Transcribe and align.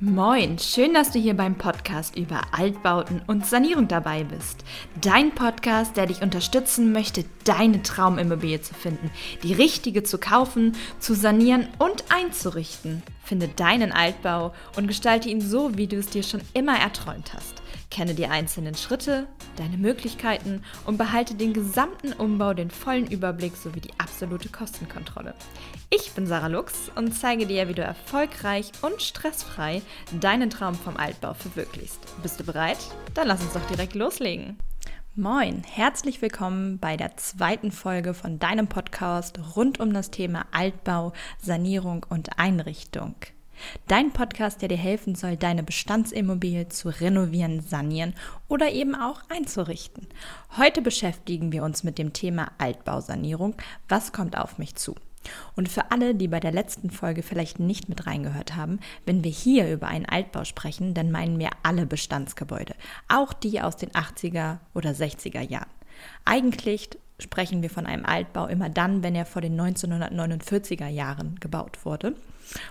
Moin, 0.00 0.60
schön, 0.60 0.94
dass 0.94 1.10
du 1.10 1.18
hier 1.18 1.36
beim 1.36 1.56
Podcast 1.56 2.16
über 2.16 2.40
Altbauten 2.52 3.20
und 3.26 3.44
Sanierung 3.44 3.88
dabei 3.88 4.22
bist. 4.22 4.62
Dein 5.00 5.34
Podcast, 5.34 5.96
der 5.96 6.06
dich 6.06 6.22
unterstützen 6.22 6.92
möchte, 6.92 7.24
deine 7.42 7.82
Traumimmobilie 7.82 8.60
zu 8.60 8.74
finden, 8.74 9.10
die 9.42 9.54
richtige 9.54 10.04
zu 10.04 10.18
kaufen, 10.18 10.76
zu 11.00 11.14
sanieren 11.14 11.66
und 11.80 12.04
einzurichten. 12.10 13.02
Finde 13.24 13.48
deinen 13.48 13.90
Altbau 13.90 14.54
und 14.76 14.86
gestalte 14.86 15.30
ihn 15.30 15.40
so, 15.40 15.76
wie 15.76 15.88
du 15.88 15.96
es 15.96 16.06
dir 16.06 16.22
schon 16.22 16.42
immer 16.54 16.78
erträumt 16.78 17.34
hast. 17.34 17.60
Kenne 17.90 18.14
die 18.14 18.26
einzelnen 18.26 18.76
Schritte, 18.76 19.26
deine 19.56 19.78
Möglichkeiten 19.78 20.62
und 20.86 20.96
behalte 20.96 21.34
den 21.34 21.52
gesamten 21.52 22.12
Umbau, 22.12 22.54
den 22.54 22.70
vollen 22.70 23.10
Überblick 23.10 23.56
sowie 23.56 23.80
die 23.80 23.97
absolute 24.08 24.48
Kostenkontrolle. 24.48 25.34
Ich 25.90 26.12
bin 26.12 26.26
Sarah 26.26 26.46
Lux 26.48 26.90
und 26.94 27.12
zeige 27.12 27.46
dir, 27.46 27.68
wie 27.68 27.74
du 27.74 27.82
erfolgreich 27.82 28.72
und 28.80 29.02
stressfrei 29.02 29.82
deinen 30.20 30.50
Traum 30.50 30.74
vom 30.74 30.96
Altbau 30.96 31.34
verwirklichst. 31.34 32.00
Bist 32.22 32.40
du 32.40 32.44
bereit? 32.44 32.78
Dann 33.14 33.28
lass 33.28 33.42
uns 33.42 33.52
doch 33.52 33.66
direkt 33.66 33.94
loslegen. 33.94 34.58
Moin, 35.14 35.62
herzlich 35.64 36.22
willkommen 36.22 36.78
bei 36.78 36.96
der 36.96 37.16
zweiten 37.16 37.70
Folge 37.70 38.14
von 38.14 38.38
deinem 38.38 38.68
Podcast 38.68 39.38
rund 39.56 39.78
um 39.78 39.92
das 39.92 40.10
Thema 40.10 40.46
Altbau, 40.52 41.12
Sanierung 41.42 42.06
und 42.08 42.38
Einrichtung. 42.38 43.14
Dein 43.86 44.12
Podcast, 44.12 44.62
der 44.62 44.68
dir 44.68 44.76
helfen 44.76 45.14
soll, 45.14 45.36
deine 45.36 45.62
Bestandsimmobilie 45.62 46.68
zu 46.68 46.88
renovieren, 46.88 47.60
sanieren 47.60 48.14
oder 48.48 48.70
eben 48.70 48.94
auch 48.94 49.22
einzurichten. 49.28 50.06
Heute 50.56 50.82
beschäftigen 50.82 51.52
wir 51.52 51.62
uns 51.62 51.84
mit 51.84 51.98
dem 51.98 52.12
Thema 52.12 52.52
Altbausanierung. 52.58 53.54
Was 53.88 54.12
kommt 54.12 54.38
auf 54.38 54.58
mich 54.58 54.74
zu? 54.74 54.94
Und 55.56 55.68
für 55.68 55.90
alle, 55.90 56.14
die 56.14 56.28
bei 56.28 56.40
der 56.40 56.52
letzten 56.52 56.90
Folge 56.90 57.22
vielleicht 57.22 57.58
nicht 57.58 57.88
mit 57.88 58.06
reingehört 58.06 58.56
haben, 58.56 58.80
wenn 59.04 59.24
wir 59.24 59.30
hier 59.30 59.70
über 59.72 59.88
einen 59.88 60.06
Altbau 60.06 60.44
sprechen, 60.44 60.94
dann 60.94 61.10
meinen 61.10 61.38
wir 61.38 61.50
alle 61.62 61.86
Bestandsgebäude, 61.86 62.74
auch 63.08 63.32
die 63.32 63.60
aus 63.60 63.76
den 63.76 63.90
80er 63.90 64.58
oder 64.74 64.90
60er 64.90 65.42
Jahren. 65.42 65.70
Eigentlich 66.24 66.90
sprechen 67.18 67.62
wir 67.62 67.70
von 67.70 67.86
einem 67.86 68.04
Altbau 68.04 68.46
immer 68.46 68.68
dann, 68.68 69.02
wenn 69.02 69.14
er 69.14 69.26
vor 69.26 69.42
den 69.42 69.60
1949er 69.60 70.88
Jahren 70.88 71.36
gebaut 71.40 71.84
wurde. 71.84 72.14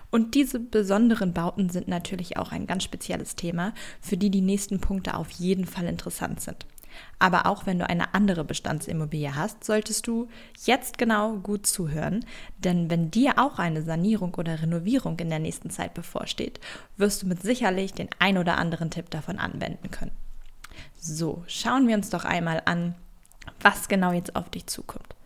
Und 0.09 0.35
diese 0.35 0.59
besonderen 0.59 1.33
Bauten 1.33 1.69
sind 1.69 1.87
natürlich 1.87 2.37
auch 2.37 2.51
ein 2.51 2.65
ganz 2.65 2.83
spezielles 2.83 3.35
Thema, 3.35 3.73
für 4.01 4.17
die 4.17 4.31
die 4.31 4.41
nächsten 4.41 4.79
Punkte 4.79 5.15
auf 5.15 5.29
jeden 5.31 5.65
Fall 5.65 5.85
interessant 5.85 6.41
sind. 6.41 6.65
Aber 7.19 7.45
auch 7.45 7.65
wenn 7.65 7.79
du 7.79 7.87
eine 7.87 8.13
andere 8.15 8.43
Bestandsimmobilie 8.43 9.35
hast, 9.35 9.63
solltest 9.63 10.07
du 10.07 10.29
jetzt 10.65 10.97
genau 10.97 11.37
gut 11.37 11.67
zuhören, 11.67 12.25
denn 12.57 12.89
wenn 12.89 13.11
dir 13.11 13.37
auch 13.37 13.59
eine 13.59 13.83
Sanierung 13.83 14.33
oder 14.35 14.61
Renovierung 14.61 15.19
in 15.19 15.29
der 15.29 15.39
nächsten 15.39 15.69
Zeit 15.69 15.93
bevorsteht, 15.93 16.59
wirst 16.95 17.21
du 17.21 17.27
mit 17.27 17.41
sicherlich 17.41 17.93
den 17.93 18.09
ein 18.19 18.37
oder 18.37 18.57
anderen 18.57 18.89
Tipp 18.89 19.09
davon 19.09 19.37
anwenden 19.37 19.91
können. 19.91 20.11
So, 20.99 21.43
schauen 21.47 21.87
wir 21.87 21.95
uns 21.95 22.09
doch 22.09 22.25
einmal 22.25 22.61
an, 22.65 22.95
was 23.61 23.87
genau 23.87 24.11
jetzt 24.11 24.35
auf 24.35 24.49
dich 24.49 24.67
zukommt. 24.67 25.16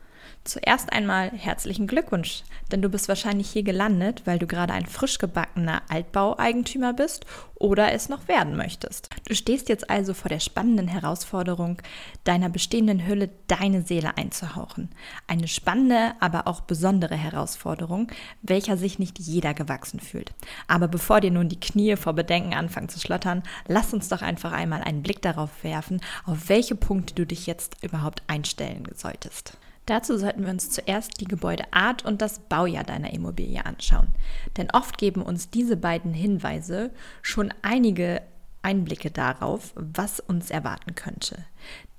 Zuerst 0.43 0.91
einmal 0.91 1.29
herzlichen 1.29 1.85
Glückwunsch, 1.85 2.41
denn 2.71 2.81
du 2.81 2.89
bist 2.89 3.07
wahrscheinlich 3.07 3.51
hier 3.51 3.61
gelandet, 3.61 4.23
weil 4.25 4.39
du 4.39 4.47
gerade 4.47 4.73
ein 4.73 4.87
frisch 4.87 5.19
gebackener 5.19 5.83
Altbaueigentümer 5.87 6.93
bist 6.93 7.27
oder 7.53 7.91
es 7.91 8.09
noch 8.09 8.27
werden 8.27 8.57
möchtest. 8.57 9.09
Du 9.27 9.35
stehst 9.35 9.69
jetzt 9.69 9.91
also 9.91 10.15
vor 10.15 10.29
der 10.29 10.39
spannenden 10.39 10.87
Herausforderung, 10.87 11.77
deiner 12.23 12.49
bestehenden 12.49 13.05
Hülle 13.05 13.29
deine 13.45 13.83
Seele 13.83 14.17
einzuhauchen. 14.17 14.89
Eine 15.27 15.47
spannende, 15.47 16.15
aber 16.19 16.47
auch 16.47 16.61
besondere 16.61 17.15
Herausforderung, 17.15 18.07
welcher 18.41 18.77
sich 18.77 18.97
nicht 18.97 19.19
jeder 19.19 19.53
gewachsen 19.53 19.99
fühlt. 19.99 20.33
Aber 20.67 20.87
bevor 20.87 21.21
dir 21.21 21.31
nun 21.31 21.49
die 21.49 21.59
Knie 21.59 21.95
vor 21.97 22.13
Bedenken 22.13 22.55
anfangen 22.55 22.89
zu 22.89 22.99
schlottern, 22.99 23.43
lass 23.67 23.93
uns 23.93 24.09
doch 24.09 24.23
einfach 24.23 24.53
einmal 24.53 24.81
einen 24.81 25.03
Blick 25.03 25.21
darauf 25.21 25.63
werfen, 25.63 26.01
auf 26.25 26.49
welche 26.49 26.75
Punkte 26.75 27.13
du 27.13 27.27
dich 27.27 27.45
jetzt 27.45 27.77
überhaupt 27.83 28.23
einstellen 28.25 28.87
solltest. 28.95 29.55
Dazu 29.85 30.17
sollten 30.17 30.43
wir 30.43 30.51
uns 30.51 30.69
zuerst 30.69 31.19
die 31.19 31.25
Gebäudeart 31.25 32.05
und 32.05 32.21
das 32.21 32.39
Baujahr 32.39 32.83
deiner 32.83 33.13
Immobilie 33.13 33.65
anschauen. 33.65 34.07
Denn 34.57 34.69
oft 34.71 34.97
geben 34.97 35.21
uns 35.21 35.49
diese 35.49 35.75
beiden 35.75 36.13
Hinweise 36.13 36.91
schon 37.21 37.53
einige 37.61 38.21
Einblicke 38.63 39.09
darauf, 39.09 39.73
was 39.75 40.19
uns 40.19 40.51
erwarten 40.51 40.93
könnte. 40.93 41.45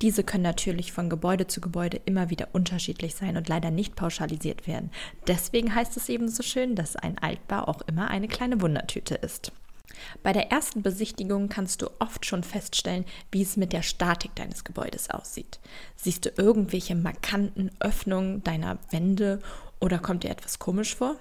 Diese 0.00 0.22
können 0.22 0.44
natürlich 0.44 0.93
von 0.93 1.10
Gebäude 1.10 1.47
zu 1.47 1.60
Gebäude 1.60 2.00
immer 2.04 2.31
wieder 2.31 2.48
unterschiedlich 2.53 3.15
sein 3.15 3.37
und 3.37 3.48
leider 3.48 3.70
nicht 3.70 3.97
pauschalisiert 3.97 4.66
werden. 4.66 4.91
Deswegen 5.26 5.75
heißt 5.75 5.97
es 5.97 6.09
eben 6.09 6.28
so 6.28 6.43
schön, 6.43 6.76
dass 6.76 6.97
ein 6.97 7.19
Altbau 7.19 7.66
auch 7.66 7.82
immer 7.82 8.09
eine 8.09 8.28
kleine 8.28 8.60
Wundertüte 8.60 9.16
ist. 9.16 9.53
Bei 10.22 10.32
der 10.32 10.50
ersten 10.50 10.82
Besichtigung 10.82 11.48
kannst 11.48 11.82
du 11.82 11.90
oft 11.98 12.26
schon 12.26 12.44
feststellen, 12.44 13.04
wie 13.30 13.42
es 13.42 13.56
mit 13.56 13.72
der 13.72 13.82
Statik 13.82 14.34
deines 14.34 14.64
Gebäudes 14.64 15.10
aussieht. 15.10 15.60
Siehst 15.96 16.24
du 16.24 16.30
irgendwelche 16.36 16.94
markanten 16.94 17.70
Öffnungen 17.80 18.42
deiner 18.42 18.78
Wände 18.90 19.40
oder 19.80 19.98
kommt 19.98 20.24
dir 20.24 20.30
etwas 20.30 20.58
komisch 20.58 20.94
vor? 20.94 21.16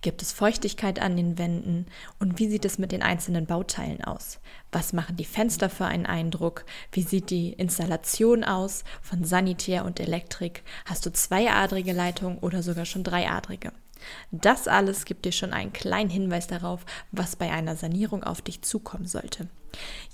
Gibt 0.00 0.20
es 0.22 0.32
Feuchtigkeit 0.32 1.00
an 1.00 1.16
den 1.16 1.38
Wänden? 1.38 1.86
Und 2.18 2.38
wie 2.38 2.48
sieht 2.48 2.64
es 2.64 2.78
mit 2.78 2.90
den 2.90 3.02
einzelnen 3.02 3.46
Bauteilen 3.46 4.02
aus? 4.02 4.40
Was 4.72 4.92
machen 4.92 5.16
die 5.16 5.24
Fenster 5.24 5.70
für 5.70 5.84
einen 5.84 6.06
Eindruck? 6.06 6.64
Wie 6.92 7.02
sieht 7.02 7.30
die 7.30 7.52
Installation 7.52 8.42
aus 8.42 8.84
von 9.00 9.24
Sanitär 9.24 9.84
und 9.84 10.00
Elektrik? 10.00 10.64
Hast 10.86 11.06
du 11.06 11.12
zweiadrige 11.12 11.92
Leitungen 11.92 12.38
oder 12.38 12.62
sogar 12.62 12.84
schon 12.84 13.04
dreiadrige? 13.04 13.72
Das 14.30 14.68
alles 14.68 15.04
gibt 15.04 15.24
dir 15.24 15.32
schon 15.32 15.52
einen 15.52 15.72
kleinen 15.72 16.10
Hinweis 16.10 16.46
darauf, 16.46 16.84
was 17.12 17.36
bei 17.36 17.50
einer 17.50 17.76
Sanierung 17.76 18.24
auf 18.24 18.42
dich 18.42 18.62
zukommen 18.62 19.06
sollte. 19.06 19.48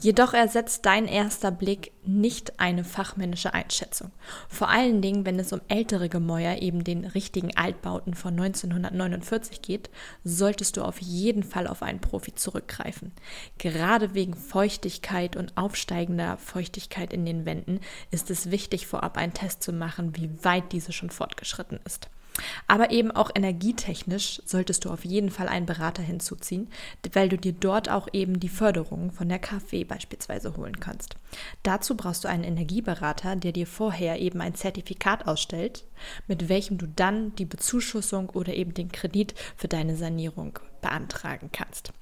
Jedoch 0.00 0.34
ersetzt 0.34 0.84
dein 0.84 1.06
erster 1.06 1.50
Blick 1.50 1.92
nicht 2.04 2.60
eine 2.60 2.84
fachmännische 2.84 3.54
Einschätzung. 3.54 4.10
Vor 4.48 4.68
allen 4.68 5.00
Dingen, 5.00 5.24
wenn 5.24 5.38
es 5.38 5.52
um 5.52 5.60
ältere 5.68 6.08
Gemäuer, 6.08 6.60
eben 6.60 6.84
den 6.84 7.04
richtigen 7.04 7.56
Altbauten 7.56 8.14
von 8.14 8.34
1949 8.34 9.62
geht, 9.62 9.90
solltest 10.24 10.76
du 10.76 10.82
auf 10.82 11.00
jeden 11.00 11.42
Fall 11.42 11.66
auf 11.66 11.82
einen 11.82 12.00
Profi 12.00 12.34
zurückgreifen. 12.34 13.12
Gerade 13.58 14.14
wegen 14.14 14.34
Feuchtigkeit 14.34 15.36
und 15.36 15.56
aufsteigender 15.56 16.36
Feuchtigkeit 16.36 17.12
in 17.12 17.24
den 17.24 17.46
Wänden 17.46 17.80
ist 18.10 18.30
es 18.30 18.50
wichtig, 18.50 18.86
vorab 18.86 19.16
einen 19.16 19.34
Test 19.34 19.62
zu 19.62 19.72
machen, 19.72 20.16
wie 20.16 20.44
weit 20.44 20.72
diese 20.72 20.92
schon 20.92 21.10
fortgeschritten 21.10 21.80
ist. 21.84 22.08
Aber 22.66 22.90
eben 22.90 23.10
auch 23.10 23.30
energietechnisch 23.34 24.42
solltest 24.44 24.84
du 24.84 24.90
auf 24.90 25.04
jeden 25.04 25.30
Fall 25.30 25.48
einen 25.48 25.66
Berater 25.66 26.02
hinzuziehen, 26.02 26.68
weil 27.12 27.28
du 27.28 27.38
dir 27.38 27.52
dort 27.52 27.88
auch 27.88 28.08
eben 28.12 28.40
die 28.40 28.48
Förderung 28.48 29.12
von 29.12 29.28
der 29.28 29.38
KfW 29.38 29.84
beispielsweise 29.84 30.56
holen 30.56 30.80
kannst. 30.80 31.16
Dazu 31.62 31.96
brauchst 31.96 32.24
du 32.24 32.28
einen 32.28 32.44
Energieberater, 32.44 33.36
der 33.36 33.52
dir 33.52 33.66
vorher 33.66 34.20
eben 34.20 34.40
ein 34.40 34.54
Zertifikat 34.54 35.26
ausstellt, 35.26 35.84
mit 36.26 36.48
welchem 36.48 36.78
du 36.78 36.86
dann 36.86 37.34
die 37.36 37.44
Bezuschussung 37.44 38.30
oder 38.30 38.54
eben 38.54 38.74
den 38.74 38.92
Kredit 38.92 39.34
für 39.56 39.68
deine 39.68 39.96
Sanierung 39.96 40.58
beantragen 40.80 41.50
kannst. 41.52 41.92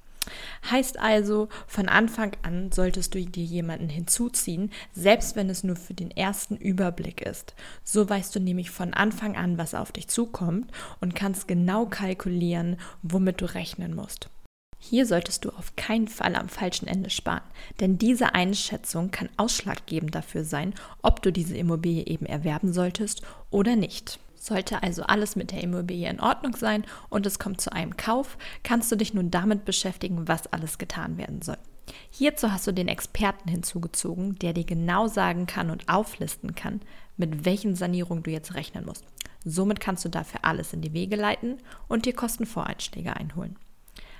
Heißt 0.69 0.99
also, 0.99 1.49
von 1.67 1.87
Anfang 1.87 2.31
an 2.41 2.71
solltest 2.71 3.13
du 3.13 3.25
dir 3.25 3.43
jemanden 3.43 3.89
hinzuziehen, 3.89 4.71
selbst 4.93 5.35
wenn 5.35 5.49
es 5.49 5.63
nur 5.63 5.75
für 5.75 5.93
den 5.93 6.11
ersten 6.11 6.55
Überblick 6.55 7.21
ist. 7.21 7.53
So 7.83 8.09
weißt 8.09 8.35
du 8.35 8.39
nämlich 8.39 8.71
von 8.71 8.93
Anfang 8.93 9.35
an, 9.35 9.57
was 9.57 9.75
auf 9.75 9.91
dich 9.91 10.07
zukommt 10.07 10.71
und 11.01 11.15
kannst 11.15 11.47
genau 11.47 11.85
kalkulieren, 11.85 12.77
womit 13.01 13.41
du 13.41 13.45
rechnen 13.45 13.95
musst. 13.95 14.29
Hier 14.77 15.07
solltest 15.07 15.45
du 15.45 15.49
auf 15.49 15.75
keinen 15.75 16.07
Fall 16.07 16.35
am 16.35 16.47
falschen 16.47 16.87
Ende 16.87 17.09
sparen, 17.09 17.41
denn 17.79 17.97
diese 17.97 18.35
Einschätzung 18.35 19.09
kann 19.09 19.29
ausschlaggebend 19.37 20.13
dafür 20.13 20.43
sein, 20.43 20.75
ob 21.01 21.23
du 21.23 21.31
diese 21.31 21.57
Immobilie 21.57 22.05
eben 22.05 22.27
erwerben 22.27 22.71
solltest 22.71 23.23
oder 23.49 23.75
nicht. 23.75 24.19
Sollte 24.45 24.83
also 24.83 25.01
alles 25.01 25.35
mit 25.35 25.51
der 25.51 25.63
Immobilie 25.63 26.07
in 26.07 26.19
Ordnung 26.19 26.55
sein 26.55 26.85
und 27.09 27.25
es 27.25 27.39
kommt 27.39 27.61
zu 27.61 27.73
einem 27.73 27.97
Kauf, 27.97 28.37
kannst 28.61 28.91
du 28.91 28.95
dich 28.95 29.11
nun 29.11 29.31
damit 29.31 29.65
beschäftigen, 29.65 30.27
was 30.27 30.45
alles 30.45 30.77
getan 30.77 31.17
werden 31.17 31.41
soll. 31.41 31.57
Hierzu 32.11 32.51
hast 32.51 32.67
du 32.67 32.71
den 32.71 32.87
Experten 32.87 33.49
hinzugezogen, 33.49 34.35
der 34.35 34.53
dir 34.53 34.63
genau 34.63 35.07
sagen 35.07 35.47
kann 35.47 35.71
und 35.71 35.89
auflisten 35.89 36.53
kann, 36.53 36.81
mit 37.17 37.45
welchen 37.45 37.73
Sanierungen 37.73 38.21
du 38.21 38.29
jetzt 38.29 38.53
rechnen 38.53 38.85
musst. 38.85 39.03
Somit 39.43 39.79
kannst 39.79 40.05
du 40.05 40.09
dafür 40.09 40.41
alles 40.43 40.73
in 40.73 40.81
die 40.81 40.93
Wege 40.93 41.15
leiten 41.15 41.57
und 41.87 42.05
dir 42.05 42.13
Kostenvoreinschläge 42.13 43.15
einholen. 43.15 43.55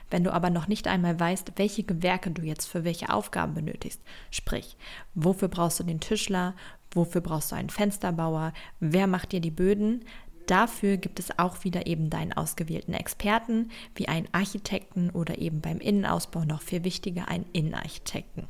Wenn 0.10 0.24
du 0.24 0.34
aber 0.34 0.50
noch 0.50 0.68
nicht 0.68 0.88
einmal 0.88 1.20
weißt, 1.20 1.52
welche 1.58 1.84
Gewerke 1.84 2.32
du 2.32 2.42
jetzt 2.42 2.66
für 2.66 2.84
welche 2.84 3.10
Aufgaben 3.10 3.54
benötigst, 3.54 4.02
sprich, 4.32 4.76
wofür 5.14 5.50
brauchst 5.50 5.80
du 5.80 5.84
den 5.84 6.00
Tischler, 6.00 6.56
Wofür 6.96 7.22
brauchst 7.22 7.52
du 7.52 7.56
einen 7.56 7.70
Fensterbauer? 7.70 8.54
Wer 8.80 9.06
macht 9.06 9.34
dir 9.34 9.42
die 9.42 9.52
Böden? 9.52 10.06
Dafür 10.48 10.98
gibt 10.98 11.20
es 11.20 11.38
auch 11.38 11.64
wieder 11.64 11.88
eben 11.88 12.10
deinen 12.10 12.32
ausgewählten 12.32 12.94
Experten, 12.94 13.70
wie 13.96 14.08
einen 14.08 14.28
Architekten 14.32 15.10
oder 15.10 15.40
eben 15.40 15.60
beim 15.60 15.80
Innenausbau 15.80 16.46
noch 16.46 16.62
viel 16.62 16.84
wichtiger 16.84 17.28
einen 17.28 17.46
Innenarchitekten. 17.52 18.48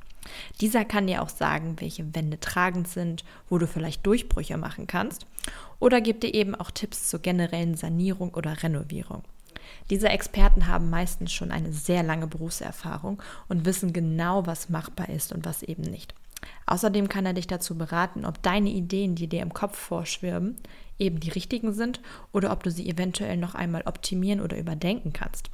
Dieser 0.61 0.85
kann 0.85 1.07
dir 1.07 1.21
auch 1.21 1.29
sagen, 1.29 1.75
welche 1.79 2.13
Wände 2.13 2.39
tragend 2.39 2.87
sind, 2.87 3.23
wo 3.49 3.57
du 3.57 3.67
vielleicht 3.67 4.05
Durchbrüche 4.05 4.57
machen 4.57 4.87
kannst 4.87 5.25
oder 5.79 6.01
gibt 6.01 6.23
dir 6.23 6.33
eben 6.33 6.55
auch 6.55 6.71
Tipps 6.71 7.09
zur 7.09 7.21
generellen 7.21 7.75
Sanierung 7.75 8.33
oder 8.33 8.61
Renovierung. 8.61 9.23
Diese 9.89 10.09
Experten 10.09 10.67
haben 10.67 10.89
meistens 10.89 11.31
schon 11.31 11.51
eine 11.51 11.73
sehr 11.73 12.03
lange 12.03 12.27
Berufserfahrung 12.27 13.21
und 13.47 13.65
wissen 13.65 13.93
genau, 13.93 14.45
was 14.45 14.69
machbar 14.69 15.09
ist 15.09 15.31
und 15.31 15.45
was 15.45 15.63
eben 15.63 15.83
nicht. 15.83 16.13
Außerdem 16.65 17.09
kann 17.09 17.25
er 17.25 17.33
dich 17.33 17.47
dazu 17.47 17.77
beraten, 17.77 18.25
ob 18.25 18.41
deine 18.41 18.69
Ideen, 18.69 19.15
die 19.15 19.27
dir 19.27 19.41
im 19.41 19.53
Kopf 19.53 19.77
vorschwirben, 19.77 20.55
eben 20.99 21.19
die 21.19 21.29
richtigen 21.29 21.73
sind 21.73 22.01
oder 22.31 22.51
ob 22.51 22.63
du 22.63 22.71
sie 22.71 22.89
eventuell 22.89 23.37
noch 23.37 23.55
einmal 23.55 23.83
optimieren 23.85 24.41
oder 24.41 24.57
überdenken 24.57 25.13
kannst. 25.13 25.49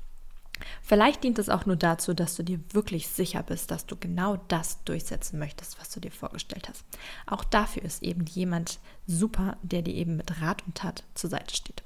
Vielleicht 0.81 1.23
dient 1.23 1.39
es 1.39 1.49
auch 1.49 1.65
nur 1.65 1.75
dazu, 1.75 2.13
dass 2.13 2.35
du 2.35 2.43
dir 2.43 2.59
wirklich 2.71 3.07
sicher 3.07 3.43
bist, 3.43 3.71
dass 3.71 3.85
du 3.85 3.95
genau 3.95 4.37
das 4.47 4.83
durchsetzen 4.83 5.39
möchtest, 5.39 5.79
was 5.79 5.89
du 5.89 5.99
dir 5.99 6.11
vorgestellt 6.11 6.69
hast. 6.69 6.85
Auch 7.25 7.43
dafür 7.43 7.83
ist 7.83 8.03
eben 8.03 8.25
jemand 8.25 8.79
super, 9.07 9.57
der 9.63 9.81
dir 9.81 9.95
eben 9.95 10.17
mit 10.17 10.41
Rat 10.41 10.63
und 10.65 10.75
Tat 10.75 11.03
zur 11.15 11.29
Seite 11.29 11.55
steht. 11.55 11.83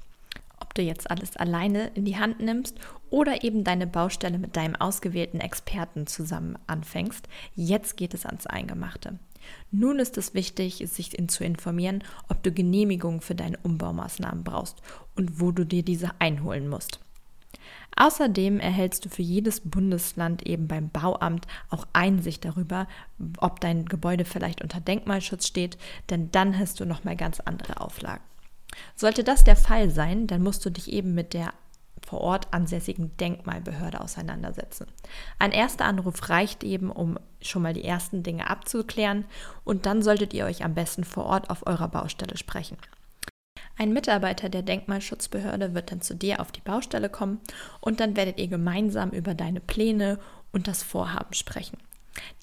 Du 0.76 0.82
jetzt 0.82 1.10
alles 1.10 1.38
alleine 1.38 1.86
in 1.94 2.04
die 2.04 2.18
Hand 2.18 2.38
nimmst 2.40 2.78
oder 3.08 3.42
eben 3.42 3.64
deine 3.64 3.86
Baustelle 3.86 4.38
mit 4.38 4.56
deinem 4.56 4.76
ausgewählten 4.76 5.40
Experten 5.40 6.06
zusammen 6.06 6.58
anfängst, 6.66 7.26
jetzt 7.54 7.96
geht 7.96 8.12
es 8.12 8.26
ans 8.26 8.46
Eingemachte. 8.46 9.18
Nun 9.70 9.98
ist 9.98 10.18
es 10.18 10.34
wichtig, 10.34 10.84
sich 10.86 11.16
zu 11.28 11.44
informieren, 11.44 12.04
ob 12.28 12.42
du 12.42 12.52
Genehmigungen 12.52 13.22
für 13.22 13.34
deine 13.34 13.56
Umbaumaßnahmen 13.62 14.44
brauchst 14.44 14.82
und 15.14 15.40
wo 15.40 15.50
du 15.50 15.64
dir 15.64 15.82
diese 15.82 16.10
einholen 16.18 16.68
musst. 16.68 17.00
Außerdem 17.96 18.60
erhältst 18.60 19.06
du 19.06 19.08
für 19.08 19.22
jedes 19.22 19.60
Bundesland 19.60 20.46
eben 20.46 20.68
beim 20.68 20.90
Bauamt 20.90 21.46
auch 21.70 21.86
Einsicht 21.94 22.44
darüber, 22.44 22.86
ob 23.38 23.60
dein 23.60 23.86
Gebäude 23.86 24.26
vielleicht 24.26 24.60
unter 24.60 24.80
Denkmalschutz 24.80 25.46
steht, 25.46 25.78
denn 26.10 26.30
dann 26.32 26.58
hast 26.58 26.80
du 26.80 26.84
noch 26.84 27.04
mal 27.04 27.16
ganz 27.16 27.40
andere 27.40 27.80
Auflagen. 27.80 28.22
Sollte 28.94 29.24
das 29.24 29.44
der 29.44 29.56
Fall 29.56 29.90
sein, 29.90 30.26
dann 30.26 30.42
musst 30.42 30.64
du 30.64 30.70
dich 30.70 30.92
eben 30.92 31.14
mit 31.14 31.34
der 31.34 31.52
vor 32.06 32.20
Ort 32.20 32.52
ansässigen 32.52 33.16
Denkmalbehörde 33.16 34.00
auseinandersetzen. 34.00 34.86
Ein 35.38 35.52
erster 35.52 35.86
Anruf 35.86 36.28
reicht 36.28 36.62
eben, 36.62 36.90
um 36.90 37.18
schon 37.40 37.62
mal 37.62 37.74
die 37.74 37.84
ersten 37.84 38.22
Dinge 38.22 38.48
abzuklären 38.48 39.24
und 39.64 39.86
dann 39.86 40.02
solltet 40.02 40.32
ihr 40.32 40.44
euch 40.44 40.64
am 40.64 40.74
besten 40.74 41.04
vor 41.04 41.24
Ort 41.24 41.50
auf 41.50 41.66
eurer 41.66 41.88
Baustelle 41.88 42.36
sprechen. 42.36 42.76
Ein 43.78 43.92
Mitarbeiter 43.92 44.48
der 44.48 44.62
Denkmalschutzbehörde 44.62 45.74
wird 45.74 45.90
dann 45.90 46.00
zu 46.00 46.14
dir 46.14 46.40
auf 46.40 46.52
die 46.52 46.60
Baustelle 46.60 47.10
kommen 47.10 47.40
und 47.80 48.00
dann 48.00 48.16
werdet 48.16 48.38
ihr 48.38 48.48
gemeinsam 48.48 49.10
über 49.10 49.34
deine 49.34 49.60
Pläne 49.60 50.18
und 50.52 50.68
das 50.68 50.82
Vorhaben 50.82 51.34
sprechen. 51.34 51.78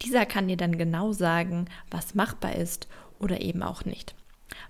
Dieser 0.04 0.25
kann 0.28 0.48
dir 0.48 0.58
dann 0.58 0.78
genau 0.78 1.12
sagen, 1.12 1.66
was 1.90 2.14
machbar 2.14 2.56
ist 2.56 2.88
oder 3.18 3.42
eben 3.42 3.64
auch 3.64 3.86
nicht. 3.86 4.14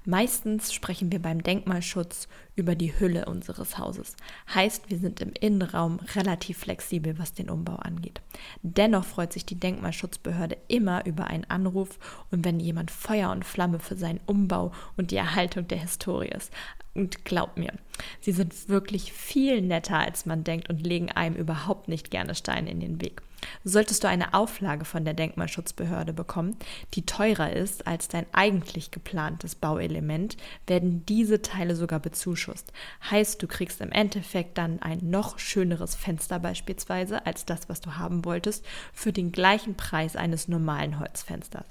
Meistens 0.06 0.74
sprechen 0.74 1.12
wir 1.12 1.21
beim 1.21 1.44
Denkmalschutz 1.44 2.27
über 2.56 2.75
die 2.75 3.00
Hülle 3.00 3.25
unseres 3.25 3.77
Hauses. 3.77 4.15
Heißt, 4.53 4.89
wir 4.89 4.97
sind 5.00 5.21
im 5.21 5.31
Innenraum 5.39 6.00
relativ 6.15 6.59
flexibel, 6.59 7.18
was 7.18 7.33
den 7.33 7.50
Umbau 7.50 7.75
angeht. 7.75 8.21
Dennoch 8.62 9.06
freut 9.06 9.33
sich 9.33 9.45
die 9.45 9.59
Denkmalschutzbehörde 9.59 10.57
immer 10.68 11.06
über 11.06 11.27
einen 11.27 11.45
Anruf 11.45 12.00
und 12.31 12.45
wenn 12.45 12.59
jemand 12.59 12.91
Feuer 12.91 13.31
und 13.31 13.45
Flamme 13.45 13.80
für 13.80 13.95
seinen 13.95 14.19
Umbau 14.25 14.71
und 14.97 15.12
die 15.12 15.18
Erhaltung 15.18 15.68
der 15.68 15.80
Historie 15.80 16.30
ist. 16.30 16.51
Und 16.94 17.25
glaub 17.25 17.57
mir, 17.57 17.74
sie 18.21 18.31
sind 18.31 18.69
wirklich 18.69 19.13
viel 19.13 19.62
netter, 19.62 19.97
als 19.97 20.25
man 20.25 20.44
denkt 20.44 20.69
und 20.69 20.85
legen 20.85 21.12
einem 21.12 21.35
überhaupt 21.35 21.88
nicht 21.88 22.12
gerne 22.12 22.35
Steine 22.35 22.69
in 22.69 22.80
den 22.80 23.01
Weg. 23.01 23.21
Solltest 23.63 24.04
du 24.04 24.07
eine 24.07 24.34
Auflage 24.34 24.86
von 24.86 25.06
der 25.06 25.13
Denkmalschutzbehörde 25.13 26.13
bekommen, 26.13 26.57
die 26.94 27.06
teurer 27.06 27.51
ist 27.54 27.88
als 27.88 28.07
dein 28.07 28.25
eigentlich 28.31 28.92
geplantes 28.92 29.56
Bauelement, 29.56 30.38
werden 30.68 31.06
diese 31.06 31.42
Teile 31.42 31.75
sogar 31.75 32.00
bezuschusst. 32.00 32.72
Heißt, 33.10 33.42
du 33.42 33.48
kriegst 33.48 33.81
im 33.81 33.92
Endeffekt 33.92 34.57
dann 34.57 34.81
ein 34.81 35.00
noch 35.10 35.40
schöneres 35.40 35.95
Fenster 35.95 36.40
beispielsweise 36.40 37.25
als 37.25 37.45
das, 37.45 37.69
was 37.69 37.81
du 37.81 37.98
haben 37.98 38.25
wolltest, 38.25 38.66
für 38.94 39.13
den 39.13 39.31
gleichen 39.31 39.75
Preis 39.75 40.16
eines 40.16 40.48
normalen 40.48 41.00
Holzfensters. 41.00 41.66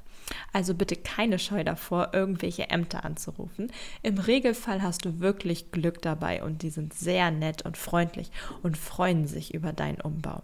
Also 0.52 0.74
bitte 0.74 0.96
keine 0.96 1.38
Scheu 1.38 1.64
davor, 1.64 2.10
irgendwelche 2.12 2.70
Ämter 2.70 3.04
anzurufen. 3.04 3.72
Im 4.02 4.18
Regelfall 4.18 4.82
hast 4.82 5.04
du 5.04 5.20
wirklich 5.20 5.72
Glück 5.72 6.02
dabei 6.02 6.42
und 6.42 6.62
die 6.62 6.70
sind 6.70 6.94
sehr 6.94 7.30
nett 7.30 7.62
und 7.62 7.76
freundlich 7.76 8.30
und 8.62 8.76
freuen 8.76 9.26
sich 9.26 9.54
über 9.54 9.72
deinen 9.72 10.00
Umbau. 10.00 10.42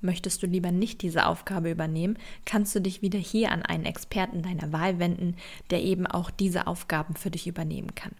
Möchtest 0.00 0.42
du 0.42 0.46
lieber 0.46 0.70
nicht 0.70 1.02
diese 1.02 1.26
Aufgabe 1.26 1.70
übernehmen, 1.70 2.18
kannst 2.44 2.74
du 2.74 2.80
dich 2.80 3.02
wieder 3.02 3.18
hier 3.18 3.50
an 3.50 3.62
einen 3.62 3.84
Experten 3.84 4.42
deiner 4.42 4.72
Wahl 4.72 4.98
wenden, 4.98 5.36
der 5.70 5.82
eben 5.82 6.06
auch 6.06 6.30
diese 6.30 6.66
Aufgaben 6.66 7.16
für 7.16 7.30
dich 7.30 7.46
übernehmen 7.46 7.94
kann. 7.94 8.12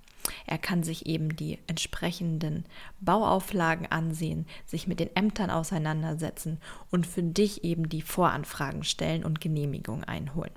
Er 0.47 0.59
kann 0.59 0.83
sich 0.83 1.07
eben 1.07 1.37
die 1.37 1.59
entsprechenden 1.67 2.65
Bauauflagen 3.01 3.87
ansehen, 3.87 4.47
sich 4.67 4.87
mit 4.87 5.01
den 5.01 5.15
Ämtern 5.15 5.51
auseinandersetzen 5.51 6.59
und 6.91 7.07
für 7.07 7.23
dich 7.23 7.65
eben 7.65 7.89
die 7.89 8.03
Voranfragen 8.03 8.85
stellen 8.85 9.25
und 9.25 9.41
Genehmigung 9.41 10.05
einholen. 10.05 10.53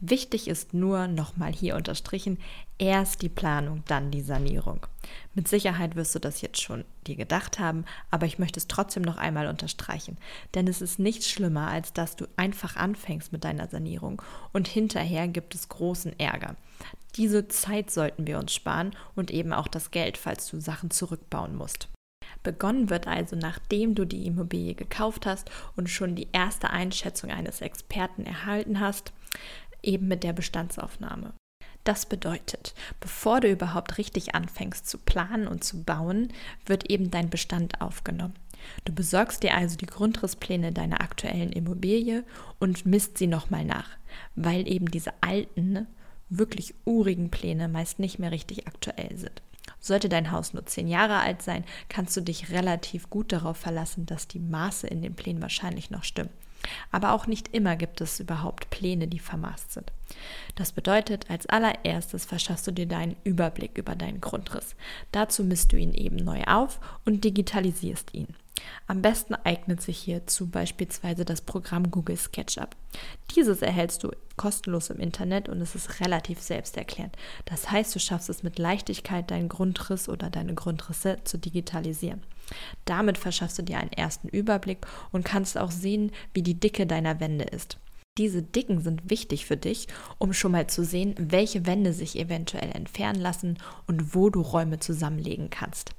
Wichtig 0.00 0.48
ist 0.48 0.74
nur, 0.74 1.06
nochmal 1.06 1.52
hier 1.52 1.76
unterstrichen, 1.76 2.38
erst 2.78 3.22
die 3.22 3.28
Planung, 3.28 3.82
dann 3.86 4.10
die 4.10 4.22
Sanierung. 4.22 4.86
Mit 5.34 5.48
Sicherheit 5.48 5.96
wirst 5.96 6.14
du 6.14 6.18
das 6.18 6.40
jetzt 6.40 6.60
schon 6.60 6.84
dir 7.06 7.16
gedacht 7.16 7.58
haben, 7.58 7.84
aber 8.10 8.26
ich 8.26 8.38
möchte 8.38 8.58
es 8.58 8.68
trotzdem 8.68 9.02
noch 9.02 9.16
einmal 9.16 9.46
unterstreichen. 9.46 10.16
Denn 10.54 10.66
es 10.66 10.80
ist 10.80 10.98
nichts 10.98 11.28
schlimmer, 11.28 11.68
als 11.68 11.92
dass 11.92 12.16
du 12.16 12.26
einfach 12.36 12.76
anfängst 12.76 13.32
mit 13.32 13.44
deiner 13.44 13.68
Sanierung 13.68 14.22
und 14.52 14.68
hinterher 14.68 15.28
gibt 15.28 15.54
es 15.54 15.68
großen 15.68 16.18
Ärger. 16.18 16.56
Diese 17.16 17.48
Zeit 17.48 17.90
sollten 17.90 18.26
wir 18.26 18.38
uns 18.38 18.54
sparen 18.54 18.94
und 19.14 19.30
eben 19.30 19.52
auch 19.52 19.68
das 19.68 19.90
Geld, 19.90 20.16
falls 20.16 20.48
du 20.48 20.60
Sachen 20.60 20.90
zurückbauen 20.90 21.56
musst. 21.56 21.88
Begonnen 22.42 22.90
wird 22.90 23.06
also, 23.06 23.36
nachdem 23.36 23.94
du 23.94 24.04
die 24.04 24.26
Immobilie 24.26 24.74
gekauft 24.74 25.26
hast 25.26 25.50
und 25.76 25.90
schon 25.90 26.14
die 26.14 26.28
erste 26.32 26.70
Einschätzung 26.70 27.30
eines 27.30 27.60
Experten 27.60 28.24
erhalten 28.24 28.80
hast, 28.80 29.12
eben 29.82 30.08
mit 30.08 30.24
der 30.24 30.32
Bestandsaufnahme. 30.32 31.32
Das 31.84 32.04
bedeutet, 32.06 32.74
bevor 33.00 33.40
du 33.40 33.50
überhaupt 33.50 33.96
richtig 33.96 34.34
anfängst 34.34 34.88
zu 34.88 34.98
planen 34.98 35.46
und 35.46 35.64
zu 35.64 35.82
bauen, 35.82 36.28
wird 36.66 36.90
eben 36.90 37.10
dein 37.10 37.30
Bestand 37.30 37.80
aufgenommen. 37.80 38.34
Du 38.84 38.92
besorgst 38.92 39.42
dir 39.42 39.54
also 39.54 39.76
die 39.76 39.86
Grundrisspläne 39.86 40.72
deiner 40.72 41.00
aktuellen 41.00 41.52
Immobilie 41.52 42.24
und 42.58 42.84
misst 42.84 43.16
sie 43.16 43.26
nochmal 43.26 43.64
nach, 43.64 43.88
weil 44.36 44.68
eben 44.68 44.90
diese 44.90 45.12
alten, 45.22 45.86
wirklich 46.28 46.74
urigen 46.84 47.30
Pläne 47.30 47.68
meist 47.68 47.98
nicht 47.98 48.18
mehr 48.18 48.30
richtig 48.30 48.68
aktuell 48.68 49.16
sind. 49.16 49.42
Sollte 49.80 50.08
dein 50.08 50.30
Haus 50.30 50.52
nur 50.52 50.66
zehn 50.66 50.86
Jahre 50.86 51.18
alt 51.18 51.42
sein, 51.42 51.64
kannst 51.88 52.16
du 52.16 52.20
dich 52.20 52.50
relativ 52.50 53.10
gut 53.10 53.32
darauf 53.32 53.56
verlassen, 53.56 54.06
dass 54.06 54.28
die 54.28 54.38
Maße 54.38 54.86
in 54.86 55.02
den 55.02 55.14
Plänen 55.14 55.42
wahrscheinlich 55.42 55.90
noch 55.90 56.04
stimmen. 56.04 56.30
Aber 56.92 57.12
auch 57.12 57.26
nicht 57.26 57.54
immer 57.54 57.76
gibt 57.76 58.00
es 58.00 58.20
überhaupt 58.20 58.70
Pläne, 58.70 59.08
die 59.08 59.18
vermaßt 59.18 59.72
sind. 59.72 59.90
Das 60.54 60.72
bedeutet, 60.72 61.30
als 61.30 61.46
allererstes 61.46 62.24
verschaffst 62.24 62.66
du 62.66 62.72
dir 62.72 62.86
deinen 62.86 63.16
Überblick 63.24 63.78
über 63.78 63.94
deinen 63.94 64.20
Grundriss. 64.20 64.74
Dazu 65.12 65.44
misst 65.44 65.72
du 65.72 65.76
ihn 65.76 65.94
eben 65.94 66.16
neu 66.16 66.42
auf 66.44 66.80
und 67.04 67.24
digitalisierst 67.24 68.14
ihn. 68.14 68.28
Am 68.86 69.02
besten 69.02 69.34
eignet 69.34 69.80
sich 69.80 69.98
hierzu 69.98 70.48
beispielsweise 70.48 71.24
das 71.24 71.40
Programm 71.40 71.90
Google 71.90 72.16
SketchUp. 72.16 72.76
Dieses 73.34 73.62
erhältst 73.62 74.02
du 74.02 74.10
kostenlos 74.36 74.90
im 74.90 74.98
Internet 74.98 75.48
und 75.48 75.60
es 75.60 75.74
ist 75.74 76.00
relativ 76.00 76.40
selbsterklärend. 76.40 77.16
Das 77.44 77.70
heißt, 77.70 77.94
du 77.94 77.98
schaffst 77.98 78.28
es 78.28 78.42
mit 78.42 78.58
Leichtigkeit, 78.58 79.30
deinen 79.30 79.48
Grundriss 79.48 80.08
oder 80.08 80.30
deine 80.30 80.54
Grundrisse 80.54 81.18
zu 81.24 81.38
digitalisieren. 81.38 82.22
Damit 82.84 83.16
verschaffst 83.16 83.58
du 83.58 83.62
dir 83.62 83.78
einen 83.78 83.92
ersten 83.92 84.28
Überblick 84.28 84.78
und 85.12 85.24
kannst 85.24 85.56
auch 85.56 85.70
sehen, 85.70 86.10
wie 86.34 86.42
die 86.42 86.58
Dicke 86.58 86.86
deiner 86.86 87.20
Wände 87.20 87.44
ist. 87.44 87.78
Diese 88.20 88.42
Dicken 88.42 88.82
sind 88.82 89.08
wichtig 89.08 89.46
für 89.46 89.56
dich, 89.56 89.88
um 90.18 90.34
schon 90.34 90.52
mal 90.52 90.66
zu 90.66 90.84
sehen, 90.84 91.14
welche 91.16 91.64
Wände 91.64 91.94
sich 91.94 92.18
eventuell 92.18 92.70
entfernen 92.72 93.18
lassen 93.18 93.56
und 93.86 94.14
wo 94.14 94.28
du 94.28 94.42
Räume 94.42 94.78
zusammenlegen 94.78 95.48
kannst. 95.48 95.92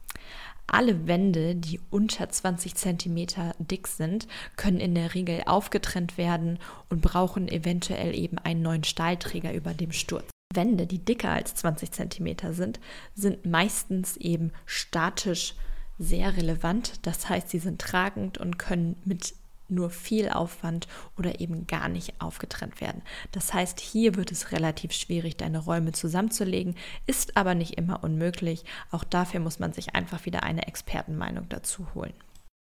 Alle 0.68 1.08
Wände, 1.08 1.56
die 1.56 1.80
unter 1.90 2.30
20 2.30 2.76
cm 2.76 3.26
dick 3.58 3.88
sind, 3.88 4.28
können 4.56 4.80
in 4.80 4.94
der 4.94 5.16
Regel 5.16 5.42
aufgetrennt 5.48 6.20
werden 6.20 6.60
und 6.90 7.02
brauchen 7.02 7.48
eventuell 7.48 8.14
eben 8.16 8.38
einen 8.38 8.62
neuen 8.62 8.84
Stahlträger 8.84 9.52
über 9.56 9.74
dem 9.74 9.92
Sturz. 9.92 10.30
Wände, 10.54 10.86
die 10.86 11.04
dicker 11.04 11.32
als 11.32 11.56
20 11.56 11.92
cm 11.92 12.54
sind, 12.54 12.80
sind 13.16 13.48
meistens 13.48 14.16
eben 14.18 14.52
statisch 14.68 15.56
sehr 15.98 16.38
relevant. 16.38 17.00
Das 17.02 17.30
heißt, 17.30 17.50
sie 17.50 17.60
sind 17.60 17.82
tragend 17.82 18.38
und 18.38 18.60
können 18.60 18.96
mit 19.06 19.34
nur 19.72 19.90
viel 19.90 20.30
Aufwand 20.30 20.88
oder 21.18 21.40
eben 21.40 21.68
gar 21.68 21.90
nicht 21.90 22.22
aufgetrennt 22.22 22.82
werden. 22.82 23.02
Das 23.32 23.54
heißt, 23.54 23.80
hier 23.80 24.16
wird 24.16 24.32
es 24.32 24.52
relativ 24.52 24.92
schwierig, 24.92 25.38
deine 25.38 25.60
Räume 25.60 25.92
zusammenzulegen, 25.92 26.76
ist 27.08 27.38
aber 27.38 27.56
nicht 27.56 27.78
immer 27.78 28.04
unmöglich. 28.04 28.64
Auch 28.92 29.04
dafür 29.04 29.40
muss 29.40 29.60
man 29.60 29.74
sich 29.74 29.96
einfach 29.96 30.26
wieder 30.26 30.44
eine 30.44 30.68
Expertenmeinung 30.68 31.48
dazu 31.50 31.88
holen. 31.96 32.14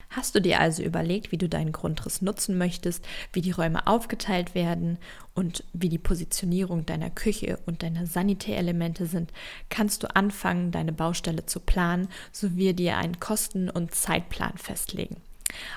Hast 0.09 0.33
du 0.33 0.39
dir 0.39 0.61
also 0.61 0.81
überlegt, 0.81 1.33
wie 1.33 1.37
du 1.37 1.49
deinen 1.49 1.73
Grundriss 1.73 2.21
nutzen 2.21 2.57
möchtest, 2.57 3.05
wie 3.33 3.41
die 3.41 3.51
Räume 3.51 3.85
aufgeteilt 3.85 4.55
werden 4.55 4.97
und 5.33 5.65
wie 5.73 5.89
die 5.89 5.97
Positionierung 5.97 6.85
deiner 6.85 7.09
Küche 7.09 7.59
und 7.65 7.83
deiner 7.83 8.05
Sanitärelemente 8.05 9.07
sind, 9.07 9.33
kannst 9.69 10.03
du 10.03 10.15
anfangen, 10.15 10.71
deine 10.71 10.93
Baustelle 10.93 11.45
zu 11.45 11.59
planen, 11.59 12.07
sowie 12.31 12.73
dir 12.73 12.97
einen 12.97 13.19
Kosten- 13.19 13.69
und 13.69 13.93
Zeitplan 13.93 14.57
festlegen. 14.57 15.17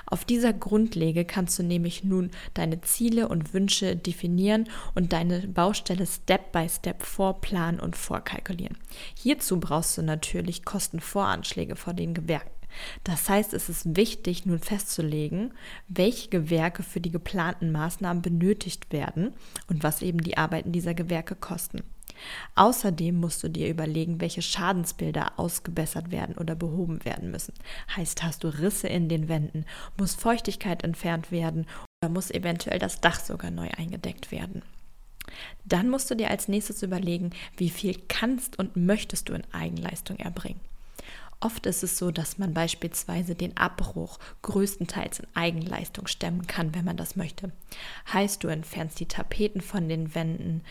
Auf 0.05 0.25
dieser 0.25 0.53
Grundlage 0.53 1.25
kannst 1.25 1.59
du 1.59 1.63
nämlich 1.63 2.03
nun 2.03 2.31
deine 2.53 2.81
Ziele 2.81 3.27
und 3.27 3.53
Wünsche 3.53 3.95
definieren 3.95 4.67
und 4.95 5.13
deine 5.13 5.47
Baustelle 5.47 6.05
Step 6.05 6.51
by 6.51 6.67
Step 6.69 7.03
vorplanen 7.03 7.79
und 7.79 7.95
vorkalkulieren. 7.95 8.77
Hierzu 9.15 9.59
brauchst 9.59 9.97
du 9.97 10.01
natürlich 10.01 10.65
Kostenvoranschläge 10.65 11.75
vor 11.75 11.93
den 11.93 12.13
Gewerken. 12.13 12.49
Das 13.03 13.27
heißt, 13.29 13.53
es 13.53 13.69
ist 13.69 13.95
wichtig, 13.95 14.45
nun 14.45 14.59
festzulegen, 14.59 15.53
welche 15.87 16.29
Gewerke 16.29 16.83
für 16.83 17.01
die 17.01 17.11
geplanten 17.11 17.71
Maßnahmen 17.71 18.21
benötigt 18.21 18.91
werden 18.91 19.33
und 19.67 19.83
was 19.83 20.01
eben 20.01 20.19
die 20.19 20.37
Arbeiten 20.37 20.71
dieser 20.71 20.93
Gewerke 20.93 21.35
kosten. 21.35 21.83
Außerdem 22.55 23.19
musst 23.19 23.43
du 23.43 23.49
dir 23.49 23.69
überlegen, 23.69 24.21
welche 24.21 24.41
Schadensbilder 24.41 25.33
ausgebessert 25.37 26.11
werden 26.11 26.37
oder 26.37 26.55
behoben 26.55 27.03
werden 27.05 27.31
müssen. 27.31 27.53
Heißt, 27.95 28.23
hast 28.23 28.43
du 28.43 28.47
Risse 28.47 28.87
in 28.87 29.09
den 29.09 29.27
Wänden, 29.29 29.65
muss 29.97 30.15
Feuchtigkeit 30.15 30.83
entfernt 30.83 31.31
werden 31.31 31.65
oder 32.01 32.11
muss 32.11 32.31
eventuell 32.31 32.79
das 32.79 33.01
Dach 33.01 33.19
sogar 33.19 33.51
neu 33.51 33.69
eingedeckt 33.77 34.31
werden. 34.31 34.61
Dann 35.65 35.89
musst 35.89 36.09
du 36.09 36.15
dir 36.15 36.29
als 36.29 36.47
nächstes 36.47 36.81
überlegen, 36.81 37.31
wie 37.57 37.69
viel 37.69 37.95
kannst 38.07 38.57
und 38.57 38.75
möchtest 38.75 39.29
du 39.29 39.33
in 39.33 39.43
Eigenleistung 39.53 40.17
erbringen. 40.17 40.59
Oft 41.41 41.65
ist 41.67 41.83
es 41.83 41.97
so, 41.97 42.11
dass 42.11 42.37
man 42.37 42.53
beispielsweise 42.53 43.33
den 43.33 43.55
Abbruch 43.55 44.19
größtenteils 44.41 45.19
in 45.19 45.27
Eigenleistung 45.35 46.07
stemmen 46.07 46.47
kann, 46.47 46.75
wenn 46.75 46.83
man 46.83 46.97
das 46.97 47.15
möchte. 47.15 47.51
Heißt, 48.11 48.43
du 48.43 48.49
entfernst 48.49 48.99
die 48.99 49.07
Tapeten 49.07 49.61
von 49.61 49.87
den 49.87 50.13
Wänden, 50.15 50.63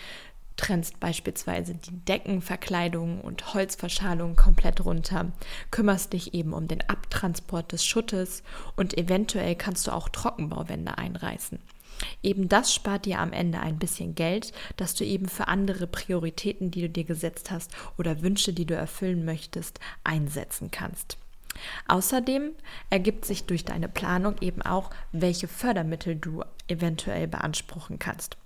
trennst 0.59 1.01
beispielsweise 1.01 1.75
die 1.75 2.05
Deckenverkleidung 2.05 3.23
und 3.23 3.55
Holzverschalung 3.55 4.37
komplett 4.37 4.85
runter, 4.85 5.33
kümmerst 5.71 6.13
dich 6.13 6.35
eben 6.35 6.53
um 6.53 6.69
den 6.69 6.87
Abtransport 6.87 7.73
des 7.73 7.87
Schuttes 7.87 8.43
und 8.77 8.99
eventuell 8.99 9.57
kannst 9.57 9.87
du 9.87 9.93
auch 9.93 10.11
Trockenbauwände 10.11 10.99
einreißen. 10.99 11.59
Eben 12.23 12.49
das 12.49 12.75
spart 12.75 13.07
dir 13.07 13.19
am 13.19 13.33
Ende 13.33 13.61
ein 13.61 13.79
bisschen 13.79 14.15
Geld, 14.15 14.53
das 14.77 14.95
du 14.95 15.05
eben 15.05 15.29
für 15.29 15.49
andere 15.49 15.87
Prioritäten, 15.87 16.71
die 16.71 16.83
du 16.83 16.91
dir 16.91 17.05
gesetzt 17.05 17.51
hast 17.51 17.73
oder 17.97 18.23
Wünsche, 18.23 18.53
die 18.53 18.67
du 18.67 18.75
erfüllen 18.75 19.25
möchtest, 19.25 19.81
einsetzen 20.05 20.71
kannst. 20.71 21.17
Außerdem 21.89 22.53
ergibt 22.91 23.25
sich 23.25 23.45
durch 23.47 23.65
deine 23.65 23.89
Planung 23.89 24.37
eben 24.41 24.63
auch, 24.63 24.91
welche 25.13 25.49
Fördermittel 25.49 26.15
du 26.15 26.45
eventuell 26.69 27.27
beanspruchen 27.27 27.99
kannst. 27.99 28.37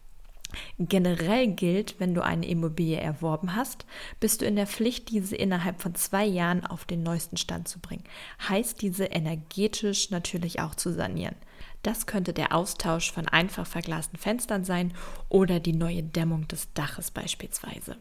Generell 0.79 1.49
gilt, 1.49 1.97
wenn 1.99 2.15
du 2.15 2.23
eine 2.23 2.47
Immobilie 2.47 2.99
erworben 2.99 3.57
hast, 3.57 3.87
bist 4.21 4.41
du 4.41 4.47
in 4.47 4.57
der 4.57 4.67
Pflicht, 4.67 5.11
diese 5.11 5.37
innerhalb 5.37 5.81
von 5.81 5.95
zwei 5.95 6.25
Jahren 6.25 6.67
auf 6.67 6.85
den 6.85 7.03
neuesten 7.03 7.37
Stand 7.37 7.69
zu 7.69 7.79
bringen. 7.79 8.05
Heißt 8.49 8.83
diese 8.83 9.05
energetisch 9.07 10.11
natürlich 10.11 10.61
auch 10.61 10.75
zu 10.75 10.93
sanieren. 10.93 11.37
Das 11.83 12.07
könnte 12.07 12.33
der 12.33 12.55
Austausch 12.55 13.11
von 13.13 13.29
einfach 13.29 13.67
verglasten 13.67 14.19
Fenstern 14.19 14.65
sein 14.65 14.95
oder 15.29 15.59
die 15.59 15.73
neue 15.73 16.03
Dämmung 16.03 16.47
des 16.49 16.73
Daches 16.75 17.11
beispielsweise. 17.11 17.97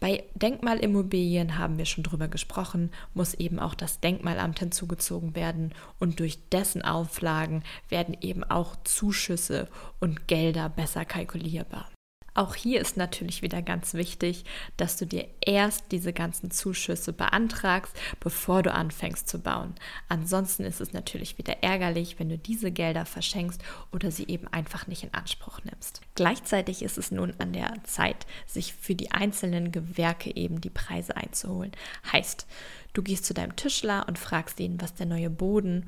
Bei 0.00 0.24
Denkmalimmobilien 0.34 1.58
haben 1.58 1.78
wir 1.78 1.84
schon 1.84 2.02
drüber 2.02 2.26
gesprochen, 2.26 2.90
muss 3.14 3.34
eben 3.34 3.60
auch 3.60 3.74
das 3.74 4.00
Denkmalamt 4.00 4.58
hinzugezogen 4.58 5.36
werden 5.36 5.72
und 6.00 6.18
durch 6.18 6.40
dessen 6.48 6.82
Auflagen 6.82 7.62
werden 7.88 8.16
eben 8.20 8.42
auch 8.42 8.74
Zuschüsse 8.82 9.68
und 10.00 10.26
Gelder 10.26 10.68
besser 10.68 11.04
kalkulierbar. 11.04 11.91
Auch 12.34 12.54
hier 12.54 12.80
ist 12.80 12.96
natürlich 12.96 13.42
wieder 13.42 13.60
ganz 13.60 13.92
wichtig, 13.92 14.44
dass 14.78 14.96
du 14.96 15.06
dir 15.06 15.28
erst 15.40 15.92
diese 15.92 16.14
ganzen 16.14 16.50
Zuschüsse 16.50 17.12
beantragst, 17.12 17.94
bevor 18.20 18.62
du 18.62 18.72
anfängst 18.72 19.28
zu 19.28 19.38
bauen. 19.38 19.74
Ansonsten 20.08 20.64
ist 20.64 20.80
es 20.80 20.94
natürlich 20.94 21.36
wieder 21.36 21.62
ärgerlich, 21.62 22.18
wenn 22.18 22.30
du 22.30 22.38
diese 22.38 22.72
Gelder 22.72 23.04
verschenkst 23.04 23.62
oder 23.92 24.10
sie 24.10 24.28
eben 24.28 24.48
einfach 24.48 24.86
nicht 24.86 25.02
in 25.02 25.12
Anspruch 25.12 25.60
nimmst. 25.64 26.00
Gleichzeitig 26.14 26.82
ist 26.82 26.96
es 26.96 27.10
nun 27.10 27.34
an 27.38 27.52
der 27.52 27.84
Zeit, 27.84 28.26
sich 28.46 28.72
für 28.72 28.94
die 28.94 29.10
einzelnen 29.10 29.70
Gewerke 29.70 30.34
eben 30.34 30.62
die 30.62 30.70
Preise 30.70 31.16
einzuholen. 31.16 31.72
Heißt, 32.12 32.46
du 32.94 33.02
gehst 33.02 33.26
zu 33.26 33.34
deinem 33.34 33.56
Tischler 33.56 34.06
und 34.08 34.18
fragst 34.18 34.58
ihn, 34.58 34.80
was 34.80 34.94
der 34.94 35.06
neue 35.06 35.28
Boden 35.28 35.86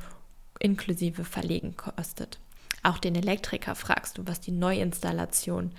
inklusive 0.60 1.24
Verlegen 1.24 1.74
kostet. 1.76 2.38
Auch 2.82 2.98
den 2.98 3.14
Elektriker 3.14 3.74
fragst 3.74 4.18
du, 4.18 4.26
was 4.26 4.40
die 4.40 4.52
Neuinstallation 4.52 5.72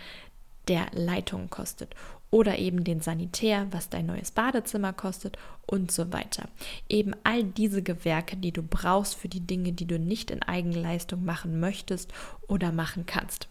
der 0.67 0.87
Leitung 0.93 1.49
kostet 1.49 1.95
oder 2.35 2.59
eben 2.59 2.83
den 2.83 2.99
Sanitär, 2.99 3.67
was 3.71 3.89
dein 3.89 4.07
neues 4.07 4.31
Badezimmer 4.31 4.91
kostet 4.91 5.37
und 5.65 5.89
so 5.89 6.11
weiter. 6.11 6.49
Eben 6.89 7.13
all 7.23 7.45
diese 7.45 7.81
Gewerke, 7.81 8.35
die 8.35 8.51
du 8.51 8.61
brauchst 8.61 9.15
für 9.15 9.29
die 9.29 9.39
Dinge, 9.39 9.71
die 9.71 9.85
du 9.85 9.97
nicht 9.97 10.31
in 10.31 10.43
Eigenleistung 10.43 11.23
machen 11.23 11.61
möchtest 11.61 12.11
oder 12.47 12.73
machen 12.73 13.05
kannst. 13.05 13.47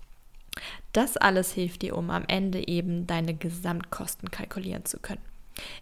Das 0.92 1.16
alles 1.16 1.52
hilft 1.52 1.80
dir, 1.80 1.96
um 1.96 2.10
am 2.10 2.24
Ende 2.28 2.68
eben 2.68 3.06
deine 3.06 3.34
Gesamtkosten 3.34 4.30
kalkulieren 4.30 4.84
zu 4.84 4.98
können. 4.98 5.22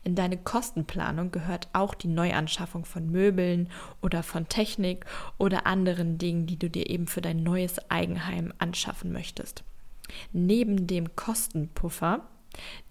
In 0.04 0.14
deine 0.14 0.36
Kostenplanung 0.36 1.32
gehört 1.32 1.68
auch 1.72 1.94
die 1.94 2.08
Neuanschaffung 2.08 2.84
von 2.84 3.10
Möbeln 3.10 3.68
oder 4.00 4.22
von 4.22 4.48
Technik 4.48 5.06
oder 5.38 5.66
anderen 5.66 6.18
Dingen, 6.18 6.46
die 6.46 6.58
du 6.58 6.70
dir 6.70 6.88
eben 6.88 7.08
für 7.08 7.22
dein 7.22 7.42
neues 7.42 7.90
Eigenheim 7.90 8.52
anschaffen 8.58 9.12
möchtest 9.12 9.64
neben 10.32 10.86
dem 10.86 11.14
Kostenpuffer, 11.16 12.20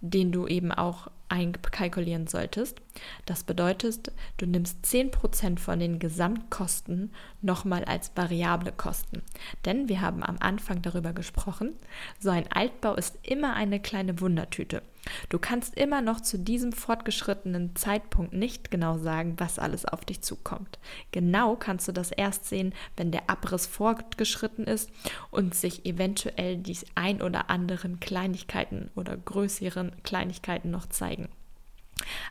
den 0.02 0.32
du 0.32 0.48
eben 0.48 0.72
auch 0.72 1.08
einkalkulieren 1.30 2.28
solltest. 2.28 2.82
Das 3.26 3.44
bedeutet, 3.44 4.12
du 4.38 4.46
nimmst 4.46 4.84
10% 4.86 5.60
von 5.60 5.80
den 5.80 5.98
Gesamtkosten 6.00 7.14
nochmal 7.42 7.86
als 7.86 8.12
variable 8.16 8.72
Kosten. 8.72 9.22
Denn 9.66 9.88
wir 9.88 10.02
haben 10.02 10.24
am 10.24 10.38
Anfang 10.40 10.82
darüber 10.82 11.14
gesprochen, 11.14 11.74
so 12.20 12.30
ein 12.30 12.52
Altbau 12.52 12.96
ist 12.96 13.18
immer 13.24 13.54
eine 13.54 13.80
kleine 13.80 14.20
Wundertüte. 14.20 14.82
Du 15.30 15.40
kannst 15.40 15.76
immer 15.78 16.02
noch 16.02 16.22
zu 16.22 16.38
diesem 16.38 16.72
fortgeschrittenen 16.72 17.76
Zeitpunkt 17.76 18.34
nicht 18.34 18.72
genau 18.72 18.98
sagen, 18.98 19.36
was 19.38 19.60
alles 19.60 19.86
auf 19.86 20.06
dich 20.06 20.22
zukommt. 20.22 20.80
Genau 21.12 21.56
kannst 21.56 21.88
du 21.88 21.92
das 21.92 22.12
erst 22.12 22.46
sehen, 22.46 22.74
wenn 22.98 23.12
der 23.12 23.30
Abriss 23.30 23.66
fortgeschritten 23.66 24.66
ist 24.66 24.92
und 25.32 25.56
sich 25.56 25.86
eventuell 25.86 26.58
die 26.58 26.78
ein 26.96 27.22
oder 27.22 27.50
anderen 27.50 28.00
Kleinigkeiten 28.00 28.92
oder 28.96 29.18
größeren 29.18 29.92
Kleinigkeiten 30.04 30.72
noch 30.72 30.88
zeigen. 30.88 31.30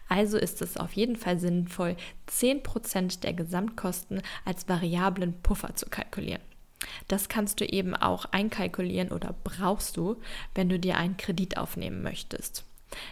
Also 0.08 0.38
ist 0.38 0.62
es 0.62 0.76
auf 0.76 0.92
jeden 0.92 1.16
Fall 1.16 1.38
sinnvoll, 1.38 1.96
10% 2.28 3.20
der 3.20 3.34
Gesamtkosten 3.34 4.22
als 4.44 4.68
variablen 4.68 5.40
Puffer 5.42 5.76
zu 5.76 5.86
kalkulieren. 5.88 6.42
Das 7.08 7.28
kannst 7.28 7.60
du 7.60 7.64
eben 7.64 7.94
auch 7.94 8.26
einkalkulieren 8.26 9.10
oder 9.10 9.34
brauchst 9.44 9.96
du, 9.96 10.16
wenn 10.54 10.68
du 10.68 10.78
dir 10.78 10.96
einen 10.96 11.16
Kredit 11.16 11.56
aufnehmen 11.56 12.02
möchtest. 12.02 12.64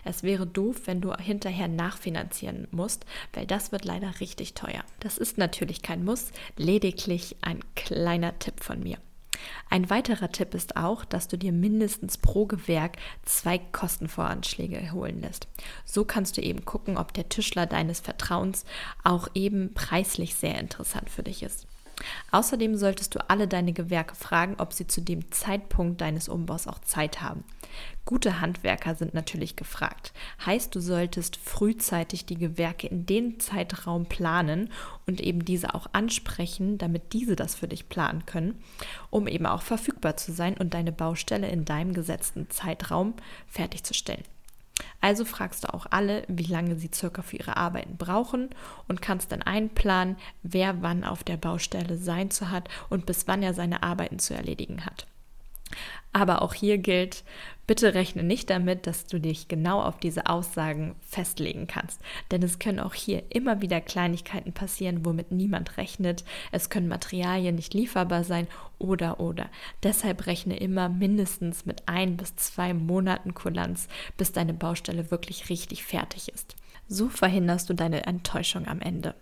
Es 0.04 0.22
wäre 0.22 0.46
doof, 0.46 0.82
wenn 0.86 1.00
du 1.00 1.14
hinterher 1.14 1.68
nachfinanzieren 1.68 2.66
musst, 2.70 3.06
weil 3.32 3.46
das 3.46 3.70
wird 3.72 3.84
leider 3.84 4.20
richtig 4.20 4.54
teuer. 4.54 4.84
Das 5.00 5.18
ist 5.18 5.38
natürlich 5.38 5.82
kein 5.82 6.04
Muss, 6.04 6.32
lediglich 6.56 7.36
ein 7.42 7.60
kleiner 7.76 8.38
Tipp 8.38 8.62
von 8.62 8.82
mir. 8.82 8.98
Ein 9.70 9.88
weiterer 9.88 10.32
Tipp 10.32 10.54
ist 10.54 10.76
auch, 10.76 11.04
dass 11.04 11.28
du 11.28 11.38
dir 11.38 11.52
mindestens 11.52 12.18
pro 12.18 12.46
Gewerk 12.46 12.96
zwei 13.24 13.58
Kostenvoranschläge 13.58 14.92
holen 14.92 15.20
lässt. 15.20 15.46
So 15.84 16.04
kannst 16.04 16.36
du 16.36 16.40
eben 16.40 16.64
gucken, 16.64 16.96
ob 16.96 17.12
der 17.12 17.28
Tischler 17.28 17.66
deines 17.66 18.00
Vertrauens 18.00 18.64
auch 19.04 19.28
eben 19.34 19.74
preislich 19.74 20.34
sehr 20.34 20.58
interessant 20.58 21.08
für 21.08 21.22
dich 21.22 21.42
ist. 21.42 21.66
Außerdem 22.30 22.76
solltest 22.76 23.14
du 23.14 23.30
alle 23.30 23.48
deine 23.48 23.72
Gewerke 23.72 24.14
fragen, 24.14 24.56
ob 24.58 24.72
sie 24.72 24.86
zu 24.86 25.00
dem 25.00 25.30
Zeitpunkt 25.30 26.00
deines 26.00 26.28
Umbaus 26.28 26.66
auch 26.66 26.78
Zeit 26.80 27.20
haben. 27.20 27.44
Gute 28.04 28.40
Handwerker 28.40 28.94
sind 28.94 29.14
natürlich 29.14 29.56
gefragt. 29.56 30.12
Heißt, 30.44 30.74
du 30.74 30.80
solltest 30.80 31.36
frühzeitig 31.36 32.24
die 32.24 32.38
Gewerke 32.38 32.86
in 32.86 33.04
den 33.04 33.38
Zeitraum 33.40 34.06
planen 34.06 34.70
und 35.06 35.20
eben 35.20 35.44
diese 35.44 35.74
auch 35.74 35.88
ansprechen, 35.92 36.78
damit 36.78 37.12
diese 37.12 37.36
das 37.36 37.54
für 37.54 37.68
dich 37.68 37.88
planen 37.88 38.24
können, 38.24 38.62
um 39.10 39.26
eben 39.28 39.46
auch 39.46 39.62
verfügbar 39.62 40.16
zu 40.16 40.32
sein 40.32 40.56
und 40.56 40.74
deine 40.74 40.92
Baustelle 40.92 41.48
in 41.48 41.64
deinem 41.64 41.92
gesetzten 41.92 42.48
Zeitraum 42.50 43.14
fertigzustellen. 43.46 44.24
Also 45.00 45.24
fragst 45.24 45.64
du 45.64 45.74
auch 45.74 45.86
alle, 45.90 46.24
wie 46.28 46.44
lange 46.44 46.76
sie 46.76 46.90
circa 46.92 47.22
für 47.22 47.36
ihre 47.36 47.56
Arbeiten 47.56 47.96
brauchen 47.96 48.50
und 48.86 49.02
kannst 49.02 49.32
dann 49.32 49.42
einplanen, 49.42 50.16
wer 50.42 50.82
wann 50.82 51.04
auf 51.04 51.24
der 51.24 51.36
Baustelle 51.36 51.96
sein 51.96 52.30
zu 52.30 52.50
hat 52.50 52.68
und 52.88 53.06
bis 53.06 53.26
wann 53.26 53.42
er 53.42 53.54
seine 53.54 53.82
Arbeiten 53.82 54.18
zu 54.18 54.34
erledigen 54.34 54.84
hat. 54.84 55.06
Aber 56.12 56.42
auch 56.42 56.54
hier 56.54 56.78
gilt, 56.78 57.22
bitte 57.66 57.94
rechne 57.94 58.22
nicht 58.22 58.50
damit, 58.50 58.86
dass 58.86 59.06
du 59.06 59.20
dich 59.20 59.46
genau 59.46 59.82
auf 59.82 59.98
diese 59.98 60.26
Aussagen 60.26 60.96
festlegen 61.02 61.66
kannst. 61.66 62.00
Denn 62.30 62.42
es 62.42 62.58
können 62.58 62.80
auch 62.80 62.94
hier 62.94 63.22
immer 63.28 63.60
wieder 63.60 63.80
Kleinigkeiten 63.80 64.52
passieren, 64.52 65.04
womit 65.04 65.30
niemand 65.30 65.76
rechnet. 65.76 66.24
Es 66.50 66.70
können 66.70 66.88
Materialien 66.88 67.54
nicht 67.54 67.74
lieferbar 67.74 68.24
sein 68.24 68.48
oder 68.78 69.20
oder. 69.20 69.48
Deshalb 69.82 70.26
rechne 70.26 70.56
immer 70.56 70.88
mindestens 70.88 71.66
mit 71.66 71.86
ein 71.86 72.16
bis 72.16 72.34
zwei 72.36 72.72
Monaten 72.72 73.34
Kulanz, 73.34 73.86
bis 74.16 74.32
deine 74.32 74.54
Baustelle 74.54 75.10
wirklich 75.10 75.50
richtig 75.50 75.84
fertig 75.84 76.30
ist. 76.32 76.56
So 76.88 77.08
verhinderst 77.10 77.68
du 77.68 77.74
deine 77.74 78.06
Enttäuschung 78.06 78.66
am 78.66 78.80
Ende. 78.80 79.14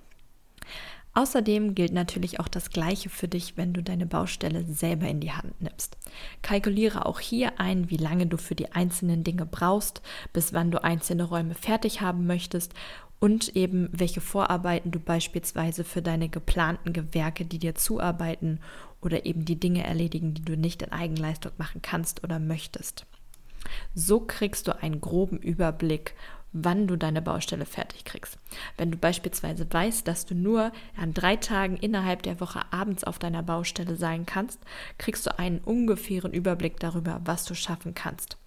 Außerdem 1.17 1.75
gilt 1.75 1.95
natürlich 1.95 2.41
auch 2.41 2.49
das 2.49 2.69
Gleiche 2.69 3.09
für 3.09 3.27
dich, 3.27 3.57
wenn 3.57 3.73
du 3.73 3.83
deine 3.83 4.05
Baustelle 4.05 4.67
selber 4.67 5.09
in 5.09 5.19
die 5.19 5.33
Hand 5.33 5.59
nimmst. 5.63 5.97
Kalkuliere 6.43 7.07
auch 7.07 7.21
hier 7.21 7.59
ein, 7.59 7.89
wie 7.89 7.97
lange 7.97 8.27
du 8.27 8.37
für 8.37 8.55
die 8.55 8.73
einzelnen 8.73 9.25
Dinge 9.25 9.47
brauchst, 9.47 10.03
bis 10.35 10.53
wann 10.53 10.71
du 10.71 10.85
einzelne 10.85 11.25
Räume 11.25 11.55
fertig 11.55 12.03
haben 12.03 12.27
möchtest 12.27 12.75
und 13.19 13.57
eben 13.57 13.89
welche 13.93 14.21
Vorarbeiten 14.21 14.91
du 14.91 15.01
beispielsweise 15.01 15.85
für 15.85 16.03
deine 16.03 16.29
geplanten 16.29 16.93
Gewerke, 16.93 17.47
die 17.47 17.59
dir 17.59 17.75
zuarbeiten 17.75 18.61
oder 19.01 19.25
eben 19.25 19.47
die 19.47 19.59
Dinge 19.59 19.85
erledigen, 19.85 20.35
die 20.35 20.43
du 20.43 20.55
nicht 20.55 20.83
in 20.83 20.93
Eigenleistung 20.93 21.53
machen 21.57 21.81
kannst 21.81 22.25
oder 22.25 22.39
möchtest. 22.39 23.07
So 23.95 24.21
kriegst 24.21 24.69
du 24.69 24.77
einen 24.83 25.01
groben 25.01 25.39
Überblick 25.39 26.15
wann 26.65 26.87
du 26.87 26.97
deine 26.97 27.23
Baustelle 27.23 27.67
fertig 27.67 28.05
kriegst. 28.05 28.39
Wenn 28.77 28.91
du 28.91 28.97
beispielsweise 28.97 29.67
weißt, 29.71 30.07
dass 30.09 30.27
du 30.27 30.35
nur 30.35 30.73
an 30.97 31.15
drei 31.15 31.37
Tagen 31.37 31.77
innerhalb 31.77 32.23
der 32.23 32.41
Woche 32.41 32.61
abends 32.71 33.05
auf 33.05 33.19
deiner 33.19 33.43
Baustelle 33.43 33.97
sein 33.97 34.27
kannst, 34.27 34.61
kriegst 34.99 35.27
du 35.27 35.39
einen 35.39 35.59
ungefähren 35.59 36.33
Überblick 36.33 36.81
darüber, 36.81 37.21
was 37.25 37.45
du 37.45 37.55
schaffen 37.55 37.95
kannst. 37.95 38.39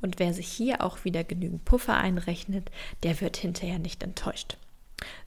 Und 0.00 0.18
wer 0.18 0.34
sich 0.34 0.48
hier 0.48 0.82
auch 0.82 1.04
wieder 1.04 1.24
genügend 1.24 1.64
Puffer 1.64 1.96
einrechnet, 1.96 2.70
der 3.02 3.20
wird 3.20 3.36
hinterher 3.36 3.78
nicht 3.78 4.02
enttäuscht. 4.02 4.56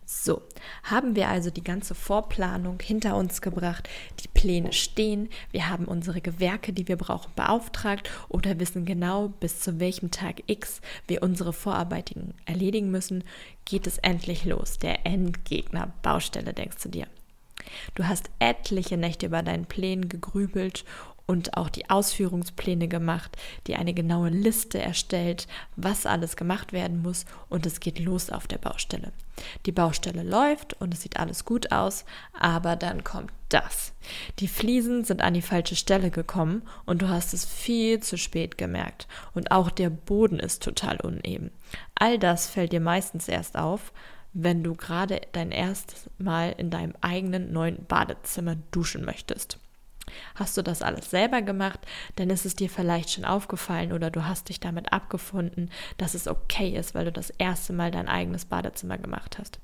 So, 0.06 0.42
haben 0.84 1.16
wir 1.16 1.30
also 1.30 1.50
die 1.50 1.64
ganze 1.64 1.96
Vorplanung 1.96 2.80
hinter 2.82 3.16
uns 3.16 3.42
gebracht, 3.42 3.90
die 4.20 4.28
Pläne 4.28 4.74
stehen, 4.74 5.30
wir 5.52 5.70
haben 5.70 5.86
unsere 5.86 6.22
Gewerke, 6.22 6.74
die 6.74 6.88
wir 6.88 6.98
brauchen, 6.98 7.32
beauftragt 7.36 8.10
oder 8.30 8.60
wissen 8.60 8.86
genau, 8.86 9.30
bis 9.40 9.62
zu 9.62 9.80
welchem 9.80 10.12
Tag 10.12 10.44
X 10.48 10.82
wir 11.08 11.24
unsere 11.24 11.54
Vorarbeiten 11.54 12.34
erledigen 12.46 12.92
müssen, 12.92 13.24
geht 13.66 13.88
es 13.88 13.98
endlich 14.00 14.46
los. 14.46 14.78
Der 14.78 15.06
Endgegner 15.06 15.94
Baustelle, 16.02 16.54
denkst 16.54 16.84
du 16.84 16.90
dir. 16.90 17.08
Du 17.96 18.08
hast 18.08 18.30
etliche 18.40 18.98
Nächte 18.98 19.28
über 19.28 19.42
deinen 19.42 19.66
Plänen 19.66 20.10
gegrübelt 20.10 20.84
und 21.26 21.58
auch 21.58 21.70
die 21.70 21.90
Ausführungspläne 21.90 22.88
gemacht, 22.88 23.38
die 23.68 23.76
eine 23.76 23.94
genaue 23.94 24.30
Liste 24.30 24.80
erstellt, 24.80 25.48
was 25.76 26.06
alles 26.06 26.36
gemacht 26.36 26.74
werden 26.74 27.02
muss 27.02 27.26
und 27.50 27.66
es 27.66 27.80
geht 27.80 28.00
los 28.00 28.30
auf 28.30 28.48
der 28.48 28.58
Baustelle. 28.58 29.12
Die 29.66 29.72
Baustelle 29.72 30.24
läuft 30.24 30.74
und 30.80 30.94
es 30.94 31.02
sieht 31.02 31.18
alles 31.18 31.46
gut 31.46 31.72
aus, 31.72 32.06
aber 32.40 32.76
dann 32.76 33.04
kommt 33.04 33.32
das. 33.50 33.94
Die 34.40 34.48
Fliesen 34.48 35.06
sind 35.06 35.22
an 35.22 35.34
die 35.34 35.42
falsche 35.42 35.76
Stelle 35.76 36.12
gekommen 36.12 36.64
und 36.86 37.02
du 37.02 37.10
hast 37.10 37.34
es 37.34 37.46
viel 37.46 38.02
zu 38.02 38.18
spät 38.18 38.58
gemerkt 38.58 39.08
und 39.34 39.52
auch 39.52 39.70
der 39.70 39.90
Boden 39.90 40.40
ist 40.40 40.64
total 40.64 41.00
uneben. 41.02 41.52
All 41.96 42.20
das 42.20 42.48
fällt 42.48 42.74
dir 42.74 42.82
meistens 42.82 43.28
erst 43.28 43.58
auf, 43.58 43.94
wenn 44.34 44.64
du 44.64 44.74
gerade 44.74 45.22
dein 45.32 45.52
erstes 45.52 46.10
Mal 46.18 46.56
in 46.58 46.70
deinem 46.70 46.96
eigenen 47.02 47.54
neuen 47.54 47.86
Badezimmer 47.86 48.56
duschen 48.72 49.06
möchtest. 49.06 49.60
Hast 50.36 50.58
du 50.58 50.62
das 50.62 50.82
alles 50.82 51.10
selber 51.10 51.42
gemacht, 51.42 51.80
dann 52.16 52.30
ist 52.30 52.46
es 52.46 52.56
dir 52.56 52.70
vielleicht 52.70 53.12
schon 53.12 53.26
aufgefallen 53.26 53.94
oder 53.94 54.12
du 54.12 54.26
hast 54.26 54.50
dich 54.50 54.60
damit 54.60 54.92
abgefunden, 54.92 55.70
dass 55.98 56.14
es 56.14 56.28
okay 56.28 56.76
ist, 56.78 56.94
weil 56.94 57.06
du 57.06 57.12
das 57.12 57.30
erste 57.30 57.74
Mal 57.74 57.92
dein 57.92 58.08
eigenes 58.08 58.46
Badezimmer 58.46 58.98
gemacht 58.98 59.38
hast. 59.40 59.60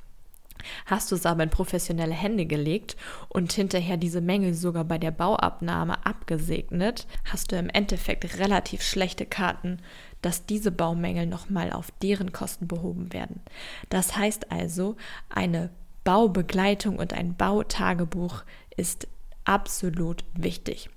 Hast 0.85 1.11
du 1.11 1.15
es 1.15 1.25
aber 1.25 1.43
in 1.43 1.49
professionelle 1.49 2.13
Hände 2.13 2.45
gelegt 2.45 2.97
und 3.29 3.53
hinterher 3.53 3.97
diese 3.97 4.21
Mängel 4.21 4.53
sogar 4.53 4.83
bei 4.83 4.97
der 4.97 5.11
Bauabnahme 5.11 6.05
abgesegnet, 6.05 7.07
hast 7.25 7.51
du 7.51 7.57
im 7.57 7.69
Endeffekt 7.69 8.37
relativ 8.39 8.81
schlechte 8.81 9.25
Karten, 9.25 9.79
dass 10.21 10.45
diese 10.45 10.71
Baumängel 10.71 11.27
nochmal 11.27 11.71
auf 11.71 11.91
deren 12.01 12.33
Kosten 12.33 12.67
behoben 12.67 13.13
werden. 13.13 13.41
Das 13.89 14.17
heißt 14.17 14.51
also, 14.51 14.97
eine 15.29 15.69
Baubegleitung 16.03 16.97
und 16.97 17.13
ein 17.13 17.35
Bautagebuch 17.35 18.43
ist 18.75 19.07
absolut 19.49 20.23
wichtig. 20.35 20.91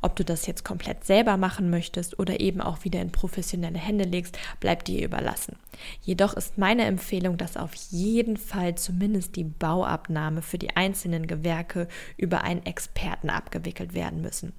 Ob 0.00 0.14
du 0.14 0.24
das 0.24 0.46
jetzt 0.46 0.64
komplett 0.64 1.04
selber 1.04 1.36
machen 1.36 1.70
möchtest 1.70 2.20
oder 2.20 2.38
eben 2.38 2.60
auch 2.60 2.84
wieder 2.84 3.00
in 3.00 3.10
professionelle 3.10 3.78
Hände 3.78 4.04
legst, 4.04 4.38
bleibt 4.60 4.86
dir 4.86 5.04
überlassen. 5.04 5.56
Jedoch 6.02 6.34
ist 6.34 6.56
meine 6.56 6.84
Empfehlung, 6.84 7.36
dass 7.36 7.56
auf 7.56 7.74
jeden 7.74 8.36
Fall 8.36 8.76
zumindest 8.76 9.34
die 9.34 9.44
Bauabnahme 9.44 10.40
für 10.40 10.56
die 10.56 10.76
einzelnen 10.76 11.26
Gewerke 11.26 11.88
über 12.16 12.42
einen 12.42 12.64
Experten 12.64 13.28
abgewickelt 13.28 13.92
werden 13.92 14.22
müssen. 14.22 14.52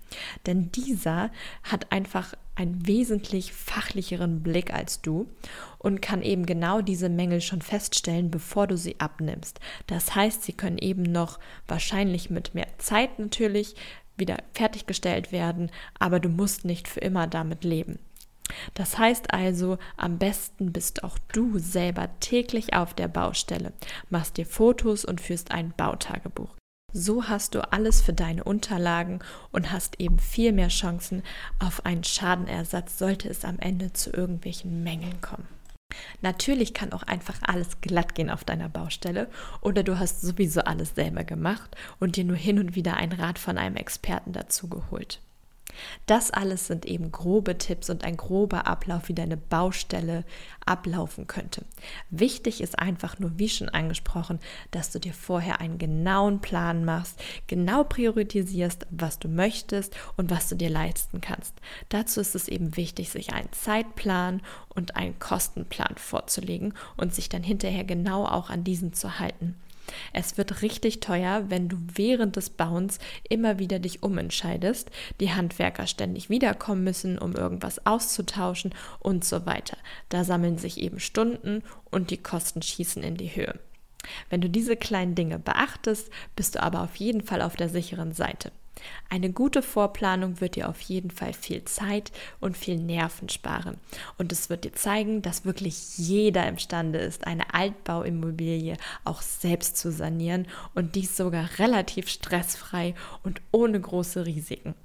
Denn 0.45 0.73
dieser 0.73 1.31
hat 1.63 1.89
einfach 1.91 2.33
einen 2.57 2.87
wesentlich 2.87 3.53
fachlicheren 3.53 4.41
Blick 4.41 4.73
als 4.73 5.01
du 5.01 5.27
und 5.77 6.01
kann 6.01 6.21
eben 6.21 6.45
genau 6.45 6.81
diese 6.81 7.09
Mängel 7.09 7.41
schon 7.41 7.61
feststellen, 7.61 8.31
bevor 8.31 8.67
du 8.67 8.77
sie 8.77 8.99
abnimmst. 8.99 9.59
Das 9.85 10.15
heißt, 10.15 10.43
sie 10.43 10.53
können 10.53 10.79
eben 10.79 11.03
noch 11.03 11.39
wahrscheinlich 11.67 12.29
mit 12.29 12.55
mehr 12.55 12.67
Zeit 12.79 13.19
natürlich 13.19 13.75
wieder 14.17 14.37
fertiggestellt 14.53 15.31
werden, 15.31 15.69
aber 15.99 16.19
du 16.19 16.29
musst 16.29 16.65
nicht 16.65 16.87
für 16.87 17.01
immer 17.01 17.27
damit 17.27 17.63
leben. 17.63 17.99
Das 18.73 18.97
heißt 18.97 19.33
also, 19.33 19.77
am 19.97 20.17
besten 20.17 20.71
bist 20.71 21.03
auch 21.03 21.19
du 21.31 21.59
selber 21.59 22.09
täglich 22.19 22.73
auf 22.73 22.93
der 22.93 23.07
Baustelle, 23.07 23.73
machst 24.09 24.37
dir 24.37 24.45
Fotos 24.45 25.05
und 25.05 25.21
führst 25.21 25.51
ein 25.51 25.73
Bautagebuch. 25.75 26.56
So 26.93 27.27
hast 27.27 27.53
du 27.53 27.71
alles 27.73 28.01
für 28.01 28.13
deine 28.13 28.45
Unterlagen 28.45 29.19
und 29.51 29.71
hast 29.71 29.99
eben 29.99 30.19
viel 30.19 30.53
mehr 30.53 30.69
Chancen 30.69 31.21
auf 31.59 31.85
einen 31.85 32.05
Schadenersatz, 32.05 32.97
sollte 32.97 33.27
es 33.27 33.43
am 33.43 33.59
Ende 33.59 33.91
zu 33.91 34.11
irgendwelchen 34.11 34.83
Mängeln 34.83 35.19
kommen. 35.19 35.47
Natürlich 36.21 36.73
kann 36.73 36.93
auch 36.93 37.03
einfach 37.03 37.39
alles 37.41 37.81
glatt 37.81 38.15
gehen 38.15 38.29
auf 38.29 38.43
deiner 38.43 38.69
Baustelle 38.69 39.29
oder 39.61 39.83
du 39.83 39.99
hast 39.99 40.21
sowieso 40.21 40.61
alles 40.61 40.95
selber 40.95 41.23
gemacht 41.23 41.75
und 41.99 42.15
dir 42.15 42.23
nur 42.23 42.37
hin 42.37 42.57
und 42.57 42.75
wieder 42.75 42.95
einen 42.95 43.13
Rat 43.13 43.37
von 43.37 43.57
einem 43.57 43.75
Experten 43.75 44.31
dazu 44.31 44.67
geholt. 44.69 45.21
Das 46.05 46.31
alles 46.31 46.67
sind 46.67 46.85
eben 46.85 47.11
grobe 47.11 47.57
Tipps 47.57 47.89
und 47.89 48.03
ein 48.03 48.17
grober 48.17 48.67
Ablauf, 48.67 49.09
wie 49.09 49.13
deine 49.13 49.37
Baustelle 49.37 50.23
ablaufen 50.65 51.27
könnte. 51.27 51.63
Wichtig 52.09 52.61
ist 52.61 52.77
einfach 52.77 53.19
nur, 53.19 53.37
wie 53.37 53.49
schon 53.49 53.69
angesprochen, 53.69 54.39
dass 54.71 54.91
du 54.91 54.99
dir 54.99 55.13
vorher 55.13 55.61
einen 55.61 55.77
genauen 55.77 56.41
Plan 56.41 56.85
machst, 56.85 57.19
genau 57.47 57.83
priorisierst, 57.83 58.85
was 58.89 59.19
du 59.19 59.27
möchtest 59.27 59.95
und 60.17 60.29
was 60.29 60.49
du 60.49 60.55
dir 60.55 60.69
leisten 60.69 61.21
kannst. 61.21 61.53
Dazu 61.89 62.19
ist 62.19 62.35
es 62.35 62.47
eben 62.47 62.75
wichtig, 62.75 63.09
sich 63.09 63.33
einen 63.33 63.51
Zeitplan 63.51 64.41
und 64.69 64.95
einen 64.95 65.17
Kostenplan 65.19 65.95
vorzulegen 65.97 66.73
und 66.97 67.13
sich 67.13 67.29
dann 67.29 67.43
hinterher 67.43 67.83
genau 67.83 68.25
auch 68.25 68.49
an 68.49 68.63
diesen 68.63 68.93
zu 68.93 69.19
halten. 69.19 69.55
Es 70.13 70.37
wird 70.37 70.61
richtig 70.61 70.99
teuer, 70.99 71.45
wenn 71.49 71.69
du 71.69 71.77
während 71.93 72.35
des 72.35 72.49
Bauens 72.49 72.99
immer 73.29 73.59
wieder 73.59 73.79
dich 73.79 74.03
umentscheidest, 74.03 74.89
die 75.19 75.33
Handwerker 75.33 75.87
ständig 75.87 76.29
wiederkommen 76.29 76.83
müssen, 76.83 77.17
um 77.17 77.35
irgendwas 77.35 77.85
auszutauschen 77.85 78.73
und 78.99 79.23
so 79.25 79.45
weiter. 79.45 79.77
Da 80.09 80.23
sammeln 80.23 80.57
sich 80.57 80.79
eben 80.79 80.99
Stunden 80.99 81.63
und 81.89 82.11
die 82.11 82.17
Kosten 82.17 82.61
schießen 82.61 83.03
in 83.03 83.15
die 83.15 83.35
Höhe. 83.35 83.59
Wenn 84.29 84.41
du 84.41 84.49
diese 84.49 84.75
kleinen 84.75 85.15
Dinge 85.15 85.39
beachtest, 85.39 86.09
bist 86.35 86.55
du 86.55 86.63
aber 86.63 86.81
auf 86.81 86.95
jeden 86.95 87.21
Fall 87.21 87.41
auf 87.41 87.55
der 87.55 87.69
sicheren 87.69 88.13
Seite. 88.13 88.51
Eine 89.09 89.31
gute 89.31 89.61
Vorplanung 89.61 90.41
wird 90.41 90.55
dir 90.55 90.69
auf 90.69 90.81
jeden 90.81 91.11
Fall 91.11 91.33
viel 91.33 91.63
Zeit 91.65 92.11
und 92.39 92.57
viel 92.57 92.77
Nerven 92.77 93.29
sparen. 93.29 93.77
Und 94.17 94.31
es 94.31 94.49
wird 94.49 94.65
dir 94.65 94.73
zeigen, 94.73 95.21
dass 95.21 95.45
wirklich 95.45 95.97
jeder 95.97 96.47
imstande 96.47 96.99
ist, 96.99 97.25
eine 97.27 97.53
Altbauimmobilie 97.53 98.77
auch 99.03 99.21
selbst 99.21 99.77
zu 99.77 99.91
sanieren 99.91 100.47
und 100.75 100.95
dies 100.95 101.15
sogar 101.15 101.49
relativ 101.57 102.09
stressfrei 102.09 102.95
und 103.23 103.41
ohne 103.51 103.79
große 103.79 104.25
Risiken. 104.25 104.75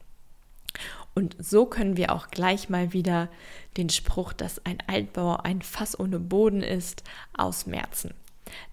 Und 1.15 1.37
so 1.39 1.67
können 1.67 1.97
wir 1.97 2.13
auch 2.13 2.29
gleich 2.29 2.71
mal 2.71 2.93
wieder 2.93 3.29
den 3.77 3.91
Spruch, 3.91 4.33
dass 4.33 4.65
ein 4.65 4.79
Altbau 4.87 5.37
ein 5.37 5.61
Fass 5.61 5.99
ohne 5.99 6.19
Boden 6.19 6.63
ist, 6.63 7.03
ausmerzen. 7.37 8.15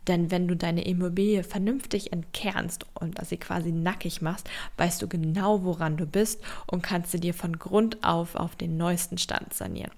Denn 0.08 0.32
wenn 0.32 0.48
du 0.48 0.56
deine 0.56 0.86
Immobilie 0.86 1.44
vernünftig 1.44 2.12
entkernst 2.14 2.86
und 2.94 3.24
sie 3.26 3.38
quasi 3.38 3.72
nackig 3.72 4.22
machst, 4.22 4.50
weißt 4.78 5.02
du 5.02 5.08
genau, 5.08 5.64
woran 5.64 5.98
du 5.98 6.06
bist 6.06 6.42
und 6.68 6.82
kannst 6.82 7.12
sie 7.12 7.20
dir 7.20 7.34
von 7.34 7.60
Grund 7.60 8.04
auf 8.04 8.36
auf 8.36 8.56
den 8.56 8.78
neuesten 8.78 9.18
Stand 9.18 9.54
sanieren. 9.54 9.92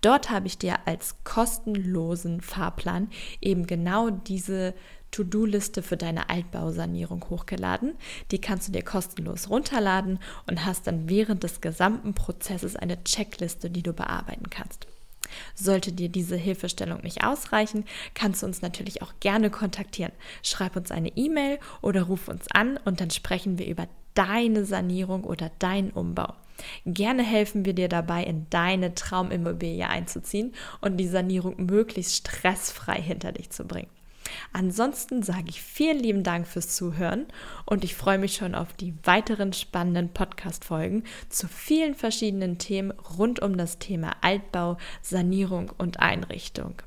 Dort 0.00 0.30
habe 0.30 0.46
ich 0.46 0.56
dir 0.56 0.76
als 0.86 1.16
kostenlosen 1.24 2.40
Fahrplan 2.40 3.08
eben 3.40 3.66
genau 3.66 4.10
diese 4.10 4.74
To-Do-Liste 5.10 5.82
für 5.82 5.96
deine 5.96 6.30
Altbausanierung 6.30 7.24
hochgeladen. 7.28 7.94
Die 8.30 8.40
kannst 8.40 8.68
du 8.68 8.72
dir 8.72 8.82
kostenlos 8.82 9.50
runterladen 9.50 10.20
und 10.46 10.64
hast 10.64 10.86
dann 10.86 11.08
während 11.08 11.42
des 11.42 11.60
gesamten 11.60 12.14
Prozesses 12.14 12.76
eine 12.76 13.02
Checkliste, 13.04 13.70
die 13.70 13.82
du 13.82 13.92
bearbeiten 13.92 14.48
kannst. 14.50 14.86
Sollte 15.54 15.92
dir 15.92 16.08
diese 16.08 16.36
Hilfestellung 16.36 17.00
nicht 17.02 17.24
ausreichen, 17.24 17.84
kannst 18.14 18.42
du 18.42 18.46
uns 18.46 18.62
natürlich 18.62 19.02
auch 19.02 19.12
gerne 19.20 19.50
kontaktieren. 19.50 20.12
Schreib 20.42 20.76
uns 20.76 20.90
eine 20.90 21.16
E-Mail 21.16 21.58
oder 21.80 22.02
ruf 22.02 22.28
uns 22.28 22.46
an 22.52 22.78
und 22.84 23.00
dann 23.00 23.10
sprechen 23.10 23.58
wir 23.58 23.66
über 23.66 23.88
deine 24.14 24.64
Sanierung 24.64 25.24
oder 25.24 25.50
deinen 25.58 25.90
Umbau. 25.90 26.34
Gerne 26.84 27.22
helfen 27.22 27.64
wir 27.64 27.72
dir 27.72 27.88
dabei, 27.88 28.24
in 28.24 28.46
deine 28.50 28.94
Traumimmobilie 28.94 29.88
einzuziehen 29.88 30.54
und 30.80 30.96
die 30.98 31.08
Sanierung 31.08 31.64
möglichst 31.64 32.16
stressfrei 32.16 33.00
hinter 33.00 33.32
dich 33.32 33.50
zu 33.50 33.64
bringen. 33.64 33.90
Ansonsten 34.52 35.22
sage 35.22 35.46
ich 35.48 35.62
vielen 35.62 35.98
lieben 35.98 36.22
Dank 36.22 36.46
fürs 36.46 36.74
Zuhören 36.74 37.26
und 37.64 37.84
ich 37.84 37.94
freue 37.94 38.18
mich 38.18 38.34
schon 38.34 38.54
auf 38.54 38.72
die 38.72 38.94
weiteren 39.04 39.52
spannenden 39.52 40.12
Podcast-Folgen 40.12 41.04
zu 41.28 41.48
vielen 41.48 41.94
verschiedenen 41.94 42.58
Themen 42.58 42.90
rund 42.90 43.40
um 43.40 43.56
das 43.56 43.78
Thema 43.78 44.16
Altbau, 44.20 44.78
Sanierung 45.02 45.72
und 45.78 46.00
Einrichtung. 46.00 46.82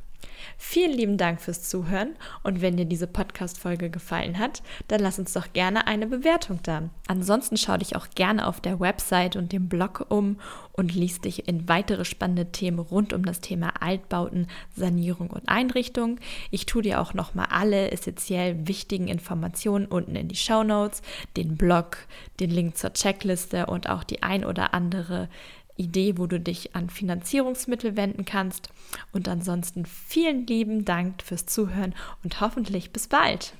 Vielen 0.57 0.91
lieben 0.91 1.17
Dank 1.17 1.41
fürs 1.41 1.67
Zuhören 1.69 2.15
und 2.43 2.61
wenn 2.61 2.77
dir 2.77 2.85
diese 2.85 3.07
Podcast-Folge 3.07 3.89
gefallen 3.89 4.39
hat, 4.39 4.63
dann 4.87 5.01
lass 5.01 5.19
uns 5.19 5.33
doch 5.33 5.53
gerne 5.53 5.87
eine 5.87 6.07
Bewertung 6.07 6.59
da. 6.63 6.89
Ansonsten 7.07 7.57
schau 7.57 7.77
dich 7.77 7.95
auch 7.95 8.07
gerne 8.15 8.47
auf 8.47 8.61
der 8.61 8.79
Website 8.79 9.35
und 9.35 9.51
dem 9.51 9.69
Blog 9.69 10.05
um 10.09 10.37
und 10.73 10.93
liest 10.93 11.25
dich 11.25 11.47
in 11.47 11.69
weitere 11.69 12.05
spannende 12.05 12.51
Themen 12.51 12.79
rund 12.79 13.13
um 13.13 13.23
das 13.23 13.41
Thema 13.41 13.73
Altbauten, 13.81 14.47
Sanierung 14.75 15.29
und 15.29 15.47
Einrichtung. 15.47 16.19
Ich 16.51 16.65
tue 16.65 16.81
dir 16.81 16.99
auch 16.99 17.13
nochmal 17.13 17.47
alle 17.49 17.91
essentiell 17.91 18.67
wichtigen 18.67 19.07
Informationen 19.07 19.85
unten 19.85 20.15
in 20.15 20.27
die 20.27 20.35
Show 20.35 20.63
Notes, 20.63 21.01
den 21.37 21.57
Blog, 21.57 21.97
den 22.39 22.49
Link 22.49 22.77
zur 22.77 22.93
Checkliste 22.93 23.67
und 23.67 23.89
auch 23.89 24.03
die 24.03 24.23
ein 24.23 24.43
oder 24.45 24.73
andere 24.73 25.29
Idee, 25.77 26.17
wo 26.17 26.27
du 26.27 26.39
dich 26.39 26.75
an 26.75 26.89
Finanzierungsmittel 26.89 27.97
wenden 27.97 28.25
kannst. 28.25 28.69
Und 29.11 29.27
ansonsten 29.27 29.85
vielen 29.85 30.47
lieben 30.47 30.85
Dank 30.85 31.23
fürs 31.23 31.45
Zuhören 31.45 31.93
und 32.23 32.41
hoffentlich 32.41 32.91
bis 32.91 33.07
bald. 33.07 33.53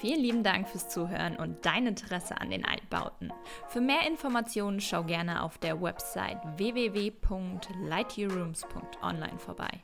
Vielen 0.00 0.20
lieben 0.20 0.42
Dank 0.42 0.68
fürs 0.68 0.88
Zuhören 0.88 1.36
und 1.36 1.66
dein 1.66 1.86
Interesse 1.86 2.40
an 2.40 2.48
den 2.48 2.64
Altbauten. 2.64 3.30
Für 3.68 3.82
mehr 3.82 4.06
Informationen 4.08 4.80
schau 4.80 5.04
gerne 5.04 5.42
auf 5.42 5.58
der 5.58 5.82
Website 5.82 6.38
www.lightyearrooms.online 6.56 9.38
vorbei. 9.38 9.82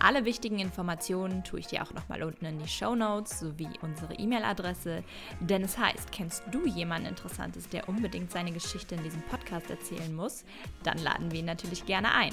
Alle 0.00 0.24
wichtigen 0.24 0.60
Informationen 0.60 1.42
tue 1.42 1.58
ich 1.58 1.66
dir 1.66 1.82
auch 1.82 1.92
nochmal 1.92 2.22
unten 2.22 2.44
in 2.44 2.60
die 2.60 2.68
Show 2.68 2.94
Notes 2.94 3.40
sowie 3.40 3.68
unsere 3.82 4.14
E-Mail-Adresse. 4.14 5.02
Denn 5.40 5.64
es 5.64 5.76
heißt, 5.76 6.12
kennst 6.12 6.44
du 6.52 6.66
jemanden 6.66 7.08
Interessantes, 7.08 7.68
der 7.68 7.88
unbedingt 7.88 8.30
seine 8.30 8.52
Geschichte 8.52 8.94
in 8.94 9.02
diesem 9.02 9.22
Podcast 9.22 9.68
erzählen 9.70 10.14
muss? 10.14 10.44
Dann 10.84 10.98
laden 10.98 11.32
wir 11.32 11.40
ihn 11.40 11.46
natürlich 11.46 11.84
gerne 11.84 12.14
ein. 12.14 12.32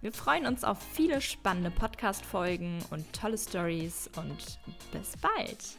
Wir 0.00 0.12
freuen 0.12 0.46
uns 0.46 0.64
auf 0.64 0.82
viele 0.92 1.20
spannende 1.20 1.70
Podcast-Folgen 1.70 2.84
und 2.90 3.12
tolle 3.12 3.38
Stories 3.38 4.10
und 4.16 4.58
bis 4.92 5.16
bald. 5.16 5.78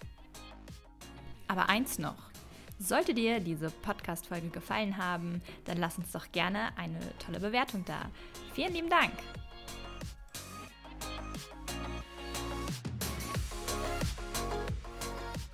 Aber 1.50 1.68
eins 1.68 2.00
noch. 2.00 2.32
Sollte 2.80 3.14
dir 3.14 3.40
diese 3.40 3.70
Podcast-Folge 3.70 4.50
gefallen 4.50 4.98
haben, 4.98 5.42
dann 5.66 5.78
lass 5.78 5.98
uns 5.98 6.12
doch 6.12 6.32
gerne 6.32 6.78
eine 6.78 7.00
tolle 7.20 7.40
Bewertung 7.40 7.84
da. 7.86 8.10
Vielen 8.54 8.74
lieben 8.74 8.90
Dank! 8.90 9.14